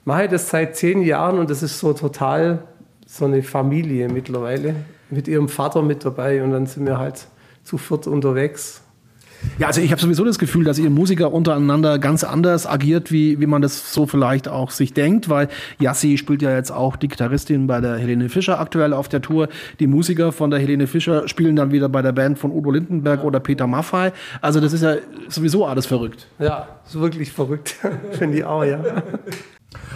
mache 0.05 0.25
ich 0.25 0.29
das 0.29 0.47
seit 0.47 0.75
zehn 0.75 1.01
Jahren 1.01 1.39
und 1.39 1.49
das 1.49 1.63
ist 1.63 1.79
so 1.79 1.93
total 1.93 2.65
so 3.07 3.25
eine 3.25 3.41
Familie 3.41 4.09
mittlerweile. 4.09 4.75
Mit 5.09 5.27
ihrem 5.27 5.49
Vater 5.49 5.81
mit 5.81 6.05
dabei 6.05 6.43
und 6.43 6.51
dann 6.51 6.67
sind 6.67 6.85
wir 6.85 6.99
halt 6.99 7.25
zu 7.63 7.79
viert 7.79 8.05
unterwegs 8.05 8.83
ja, 9.59 9.67
also 9.67 9.81
ich 9.81 9.91
habe 9.91 10.01
sowieso 10.01 10.25
das 10.25 10.39
Gefühl, 10.39 10.63
dass 10.63 10.79
ihr 10.79 10.89
Musiker 10.89 11.31
untereinander 11.31 11.99
ganz 11.99 12.23
anders 12.23 12.67
agiert, 12.67 13.11
wie, 13.11 13.39
wie 13.39 13.45
man 13.45 13.61
das 13.61 13.93
so 13.93 14.05
vielleicht 14.05 14.47
auch 14.47 14.71
sich 14.71 14.93
denkt, 14.93 15.29
weil 15.29 15.47
Yassi 15.79 16.17
spielt 16.17 16.41
ja 16.41 16.55
jetzt 16.55 16.71
auch 16.71 16.95
die 16.95 17.07
Gitarristin 17.07 17.67
bei 17.67 17.79
der 17.79 17.97
Helene 17.97 18.29
Fischer 18.29 18.59
aktuell 18.59 18.93
auf 18.93 19.09
der 19.09 19.21
Tour. 19.21 19.49
Die 19.79 19.87
Musiker 19.87 20.31
von 20.31 20.49
der 20.49 20.59
Helene 20.59 20.87
Fischer 20.87 21.27
spielen 21.27 21.55
dann 21.55 21.71
wieder 21.71 21.89
bei 21.89 22.01
der 22.01 22.11
Band 22.11 22.39
von 22.39 22.51
Udo 22.51 22.71
Lindenberg 22.71 23.23
oder 23.23 23.39
Peter 23.39 23.67
Maffay. 23.67 24.11
Also 24.41 24.59
das 24.59 24.73
ist 24.73 24.83
ja 24.83 24.95
sowieso 25.27 25.65
alles 25.65 25.85
verrückt. 25.85 26.27
Ja, 26.39 26.67
ist 26.85 26.99
wirklich 26.99 27.31
verrückt, 27.31 27.75
finde 28.11 28.37
ich 28.37 28.43
auch, 28.43 28.63
ja. 28.63 28.79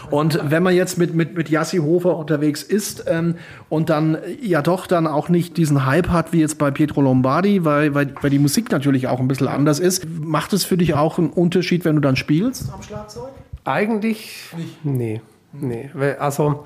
Und 0.10 0.40
wenn 0.44 0.64
man 0.64 0.76
jetzt 0.76 0.98
mit, 0.98 1.14
mit, 1.14 1.36
mit 1.36 1.50
Jassi 1.50 1.78
Hofer 1.78 2.18
unterwegs 2.18 2.64
ist 2.64 3.06
ähm, 3.08 3.36
und 3.70 3.90
dann 3.90 4.18
ja 4.42 4.62
doch 4.62 4.88
dann 4.88 5.08
auch 5.08 5.30
nicht 5.30 5.58
diesen 5.58 5.86
Hype 5.86 6.10
hat 6.10 6.34
wie 6.34 6.40
jetzt 6.40 6.58
bei 6.58 6.72
Pietro 6.72 7.02
Lombardi, 7.02 7.66
weil, 7.66 7.94
weil, 7.94 8.14
weil 8.22 8.30
die 8.30 8.40
Musik 8.40 8.72
natürlich 8.72 9.08
auch 9.08 9.20
ein 9.20 9.28
bisschen 9.28 9.48
anders 9.48 9.80
ist, 9.80 10.08
macht 10.20 10.54
es 10.54 10.64
für 10.64 10.78
dich 10.78 10.94
auch 10.94 11.18
einen 11.18 11.30
Unterschied, 11.30 11.86
wenn 11.86 11.96
du 11.96 12.02
dann 12.02 12.16
spielst 12.16 12.72
am 12.74 12.82
Schlagzeug? 12.82 13.30
Eigentlich 13.64 14.46
nicht. 14.84 15.22
Nee. 15.52 15.90
nee. 15.94 16.16
Also, 16.20 16.64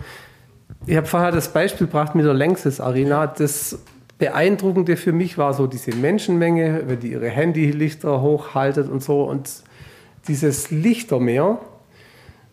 ich 0.85 0.97
habe 0.97 1.07
vorher 1.07 1.31
das 1.31 1.51
Beispiel 1.51 1.87
gebracht 1.87 2.15
mit 2.15 2.25
der 2.25 2.33
Längses 2.33 2.79
Arena. 2.79 3.27
Das 3.27 3.79
Beeindruckende 4.17 4.97
für 4.97 5.11
mich 5.11 5.37
war 5.37 5.53
so 5.53 5.67
diese 5.67 5.95
Menschenmenge, 5.95 6.83
wenn 6.85 6.99
die 6.99 7.11
ihre 7.11 7.29
Handylichter 7.29 8.21
hochhaltet 8.21 8.89
und 8.89 9.01
so 9.01 9.23
und 9.23 9.49
dieses 10.27 10.69
Lichtermeer 10.69 11.59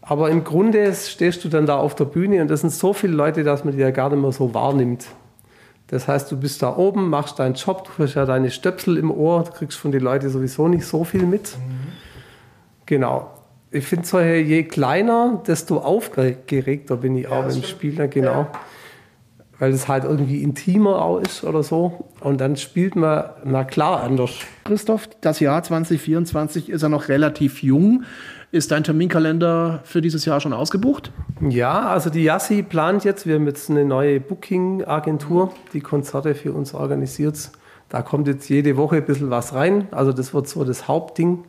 aber 0.08 0.30
im 0.30 0.42
Grunde 0.42 0.94
stehst 0.94 1.44
du 1.44 1.48
dann 1.48 1.66
da 1.66 1.76
auf 1.78 1.94
der 1.94 2.06
Bühne 2.06 2.40
und 2.40 2.48
das 2.48 2.62
sind 2.62 2.72
so 2.72 2.92
viele 2.94 3.12
Leute, 3.12 3.44
dass 3.44 3.64
man 3.64 3.74
die 3.74 3.80
ja 3.80 3.90
gar 3.90 4.08
nicht 4.08 4.20
mehr 4.20 4.32
so 4.32 4.54
wahrnimmt. 4.54 5.06
Das 5.88 6.08
heißt, 6.08 6.30
du 6.32 6.36
bist 6.38 6.62
da 6.62 6.76
oben, 6.76 7.10
machst 7.10 7.38
deinen 7.38 7.54
Job, 7.54 7.84
du 7.84 8.02
hast 8.02 8.14
ja 8.14 8.24
deine 8.24 8.50
Stöpsel 8.50 8.96
im 8.96 9.10
Ohr, 9.10 9.44
du 9.44 9.52
kriegst 9.52 9.78
von 9.78 9.92
den 9.92 10.02
Leuten 10.02 10.28
sowieso 10.30 10.68
nicht 10.68 10.86
so 10.86 11.04
viel 11.04 11.24
mit. 11.24 11.56
Mhm. 11.56 11.92
Genau. 12.86 13.30
Ich 13.70 13.86
finde 13.86 14.06
so, 14.06 14.18
je 14.18 14.62
kleiner, 14.64 15.42
desto 15.46 15.78
aufgeregter 15.78 16.96
bin 16.96 17.16
ich 17.16 17.28
auch 17.28 17.46
ja, 17.46 17.54
im 17.54 17.62
Spiel. 17.62 18.08
Genau. 18.08 18.30
Ja. 18.30 18.52
Weil 19.58 19.72
es 19.72 19.88
halt 19.88 20.04
irgendwie 20.04 20.42
intimer 20.42 21.02
auch 21.02 21.18
ist 21.18 21.42
oder 21.42 21.62
so. 21.62 22.08
Und 22.20 22.40
dann 22.40 22.56
spielt 22.56 22.94
man, 22.94 23.24
na 23.44 23.64
klar, 23.64 24.02
anders. 24.02 24.30
Christoph, 24.64 25.08
das 25.20 25.40
Jahr 25.40 25.62
2024 25.62 26.68
ist 26.68 26.82
ja 26.82 26.88
noch 26.88 27.08
relativ 27.08 27.62
jung. 27.62 28.04
Ist 28.50 28.70
dein 28.70 28.82
Terminkalender 28.82 29.80
für 29.84 30.00
dieses 30.00 30.24
Jahr 30.24 30.40
schon 30.40 30.54
ausgebucht? 30.54 31.12
Ja, 31.40 31.88
also 31.88 32.08
die 32.08 32.22
Yassi 32.22 32.62
plant 32.62 33.04
jetzt, 33.04 33.26
wir 33.26 33.34
haben 33.34 33.46
jetzt 33.46 33.68
eine 33.68 33.84
neue 33.84 34.20
Booking-Agentur, 34.20 35.52
die 35.74 35.80
Konzerte 35.80 36.34
für 36.34 36.52
uns 36.52 36.72
organisiert. 36.72 37.50
Da 37.90 38.00
kommt 38.00 38.26
jetzt 38.26 38.48
jede 38.48 38.76
Woche 38.76 38.96
ein 38.96 39.04
bisschen 39.04 39.30
was 39.30 39.54
rein. 39.54 39.88
Also 39.90 40.12
das 40.12 40.32
wird 40.32 40.48
so 40.48 40.64
das 40.64 40.88
Hauptding. 40.88 41.44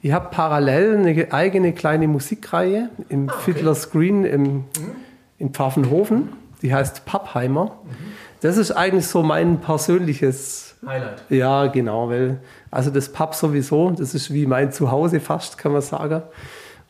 Ich 0.00 0.12
habe 0.12 0.28
parallel 0.30 0.96
eine 0.98 1.32
eigene 1.32 1.72
kleine 1.72 2.08
Musikreihe 2.08 2.90
im 3.08 3.28
ah, 3.28 3.32
okay. 3.32 3.52
Fiddler's 3.52 3.90
Green 3.90 4.24
im, 4.24 4.42
mhm. 4.42 4.64
in 5.38 5.50
Pfaffenhofen. 5.50 6.30
Die 6.62 6.74
heißt 6.74 7.04
Pappheimer. 7.04 7.78
Mhm. 7.84 7.96
Das 8.40 8.56
ist 8.56 8.72
eigentlich 8.72 9.06
so 9.06 9.22
mein 9.22 9.60
persönliches 9.60 10.76
Highlight. 10.86 11.22
Ja, 11.28 11.66
genau, 11.66 12.08
weil 12.08 12.38
also 12.70 12.90
das 12.90 13.10
Pub 13.10 13.34
sowieso, 13.34 13.90
das 13.90 14.14
ist 14.14 14.32
wie 14.32 14.46
mein 14.46 14.72
Zuhause 14.72 15.20
fast, 15.20 15.58
kann 15.58 15.72
man 15.72 15.82
sagen. 15.82 16.22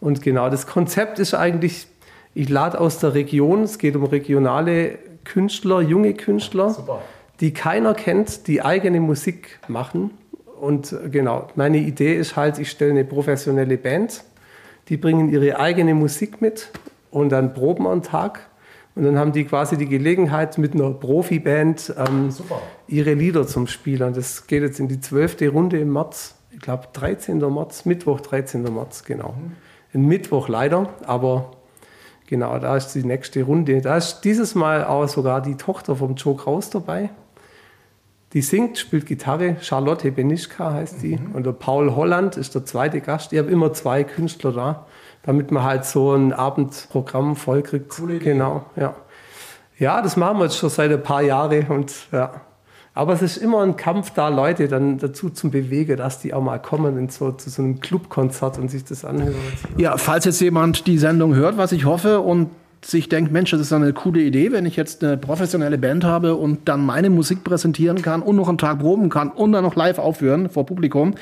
Und 0.01 0.23
genau, 0.23 0.51
das 0.51 0.67
Konzept 0.67 1.19
ist 1.19 1.35
eigentlich, 1.35 1.87
ich 2.35 2.49
lade 2.49 2.81
aus 2.81 2.99
der 2.99 3.15
Region, 3.15 3.63
es 3.63 3.79
geht 3.79 3.97
um 3.97 4.05
regionale 4.05 4.99
Künstler, 5.25 5.81
junge 5.81 6.15
Künstler, 6.15 6.71
Super. 6.71 7.03
die 7.41 7.53
keiner 7.53 7.95
kennt, 7.95 8.47
die 8.47 8.63
eigene 8.63 9.01
Musik 9.01 9.59
machen. 9.69 10.11
Und 10.61 10.95
genau, 11.11 11.49
meine 11.55 11.79
Idee 11.79 12.17
ist 12.17 12.37
halt, 12.37 12.59
ich 12.59 12.71
stelle 12.71 12.93
eine 12.93 13.05
professionelle 13.05 13.77
Band, 13.77 14.25
die 14.89 14.97
bringen 14.97 15.31
ihre 15.31 15.59
eigene 15.59 15.95
Musik 15.95 16.41
mit 16.41 16.71
und 17.11 17.31
dann 17.31 17.55
proben 17.55 17.87
am 17.87 18.03
Tag 18.03 18.48
und 18.99 19.05
dann 19.05 19.17
haben 19.17 19.31
die 19.31 19.45
quasi 19.45 19.77
die 19.77 19.87
Gelegenheit, 19.87 20.59
mit 20.59 20.75
einer 20.75 20.91
Profiband 20.91 21.95
ähm, 21.97 22.35
ihre 22.89 23.15
Lieder 23.15 23.47
zum 23.47 23.69
Spielen. 23.69 24.13
Das 24.13 24.49
geht 24.49 24.63
jetzt 24.63 24.81
in 24.81 24.89
die 24.89 25.01
zwölfte 25.01 25.49
Runde 25.51 25.79
im 25.79 25.93
März. 25.93 26.35
Ich 26.51 26.59
glaube, 26.59 26.89
13. 26.95 27.39
März, 27.39 27.85
Mittwoch, 27.85 28.21
13. 28.21 28.63
März, 28.63 29.05
genau. 29.05 29.37
Mhm. 29.39 29.53
Ein 29.95 30.07
Mittwoch 30.07 30.49
leider, 30.49 30.89
aber 31.07 31.53
genau, 32.27 32.59
da 32.59 32.77
ist 32.77 32.89
die 32.89 33.05
nächste 33.05 33.45
Runde. 33.45 33.81
Da 33.83 33.97
ist 33.97 34.23
dieses 34.23 34.57
Mal 34.57 34.85
auch 34.85 35.07
sogar 35.07 35.43
die 35.43 35.55
Tochter 35.55 35.95
vom 35.95 36.17
Joe 36.17 36.35
Kraus 36.35 36.69
dabei. 36.69 37.11
Die 38.35 38.43
singt, 38.43 38.79
spielt 38.79 39.07
Gitarre. 39.07 39.57
Charlotte 39.61 40.13
Benischka 40.13 40.73
heißt 40.73 41.03
die. 41.03 41.17
Mhm. 41.17 41.33
Und 41.33 41.47
der 41.47 41.53
Paul 41.53 41.95
Holland 41.95 42.37
ist 42.37 42.55
der 42.55 42.65
zweite 42.65 43.01
Gast. 43.01 43.33
Ich 43.33 43.39
habe 43.39 43.51
immer 43.51 43.73
zwei 43.73 44.05
Künstler 44.05 44.53
da 44.53 44.87
damit 45.29 45.51
man 45.51 45.63
halt 45.63 45.85
so 45.85 46.15
ein 46.15 46.33
Abendprogramm 46.33 47.37
vollkriegt. 47.37 47.91
Coole 47.91 48.19
Genau, 48.19 48.65
ja. 48.77 48.95
Ja, 49.79 50.03
das 50.03 50.17
machen 50.17 50.39
wir 50.39 50.45
jetzt 50.45 50.57
schon 50.57 50.71
seit 50.71 50.91
ein 50.91 51.03
paar 51.03 51.23
Jahren 51.23 51.67
und 51.69 51.93
ja. 52.13 52.41
Aber 52.95 53.13
es 53.13 53.21
ist 53.21 53.37
immer 53.37 53.63
ein 53.63 53.77
Kampf, 53.77 54.11
da 54.11 54.29
Leute 54.29 54.67
dann 54.67 54.99
dazu 54.99 55.31
zu 55.31 55.51
bewegen, 55.51 55.99
dass 55.99 56.19
die 56.19 56.35
auch 56.35 56.43
mal 56.43 56.59
kommen 56.59 56.99
in 56.99 57.11
so, 57.11 57.31
zu 57.31 57.49
so 57.49 57.63
einem 57.63 57.79
Clubkonzert 57.79 58.59
und 58.59 58.71
sich 58.71 58.85
das 58.85 59.05
anhören. 59.05 59.37
Ja, 59.77 59.99
falls 59.99 60.25
jetzt 60.25 60.41
jemand 60.41 60.87
die 60.87 60.99
Sendung 60.99 61.35
hört, 61.35 61.59
was 61.59 61.71
ich 61.73 61.85
hoffe, 61.85 62.21
und 62.21 62.51
sich 62.85 63.09
denkt, 63.09 63.33
Mensch, 63.33 63.51
das 63.51 63.61
ist 63.61 63.73
eine 63.73 63.93
coole 63.93 64.21
Idee, 64.21 64.53
wenn 64.53 64.67
ich 64.67 64.77
jetzt 64.77 65.03
eine 65.03 65.17
professionelle 65.17 65.79
Band 65.79 66.05
habe 66.05 66.35
und 66.37 66.69
dann 66.69 66.85
meine 66.85 67.11
Musik 67.11 67.45
präsentieren 67.45 68.03
kann 68.03 68.23
und 68.23 68.37
noch 68.37 68.49
einen 68.49 68.59
Tag 68.59 68.79
proben 68.81 69.09
kann 69.09 69.31
und 69.31 69.53
dann 69.53 69.65
noch 69.65 69.77
live 69.77 69.99
aufführen 69.99 70.49
vor 70.49 70.67
Publikum. 70.67 71.15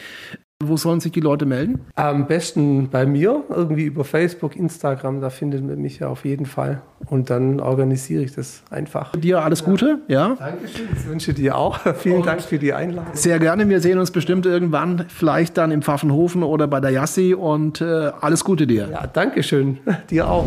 Wo 0.64 0.78
sollen 0.78 1.00
sich 1.00 1.12
die 1.12 1.20
Leute 1.20 1.44
melden? 1.44 1.80
Am 1.96 2.26
besten 2.26 2.88
bei 2.88 3.04
mir, 3.04 3.44
irgendwie 3.50 3.84
über 3.84 4.04
Facebook, 4.04 4.56
Instagram, 4.56 5.20
da 5.20 5.28
findet 5.28 5.62
man 5.62 5.78
mich 5.78 5.98
ja 5.98 6.08
auf 6.08 6.24
jeden 6.24 6.46
Fall. 6.46 6.80
Und 7.10 7.28
dann 7.28 7.60
organisiere 7.60 8.22
ich 8.22 8.34
das 8.34 8.62
einfach. 8.70 9.12
Dir 9.12 9.42
alles 9.42 9.64
Gute, 9.64 9.98
ja? 10.08 10.34
Dankeschön, 10.38 10.88
das 10.94 11.06
wünsche 11.06 11.34
dir 11.34 11.58
auch. 11.58 11.78
Vielen 11.98 12.20
Und 12.20 12.26
Dank 12.26 12.40
für 12.40 12.58
die 12.58 12.72
Einladung. 12.72 13.12
Sehr 13.12 13.38
gerne, 13.38 13.68
wir 13.68 13.82
sehen 13.82 13.98
uns 13.98 14.10
bestimmt 14.10 14.46
irgendwann, 14.46 15.04
vielleicht 15.08 15.58
dann 15.58 15.70
im 15.72 15.82
Pfaffenhofen 15.82 16.42
oder 16.42 16.66
bei 16.66 16.80
der 16.80 16.90
Yassi 16.90 17.34
und 17.34 17.82
äh, 17.82 18.12
alles 18.18 18.42
Gute 18.42 18.66
dir. 18.66 18.88
Ja, 18.90 19.06
Dankeschön, 19.06 19.80
dir 20.10 20.26
auch. 20.26 20.46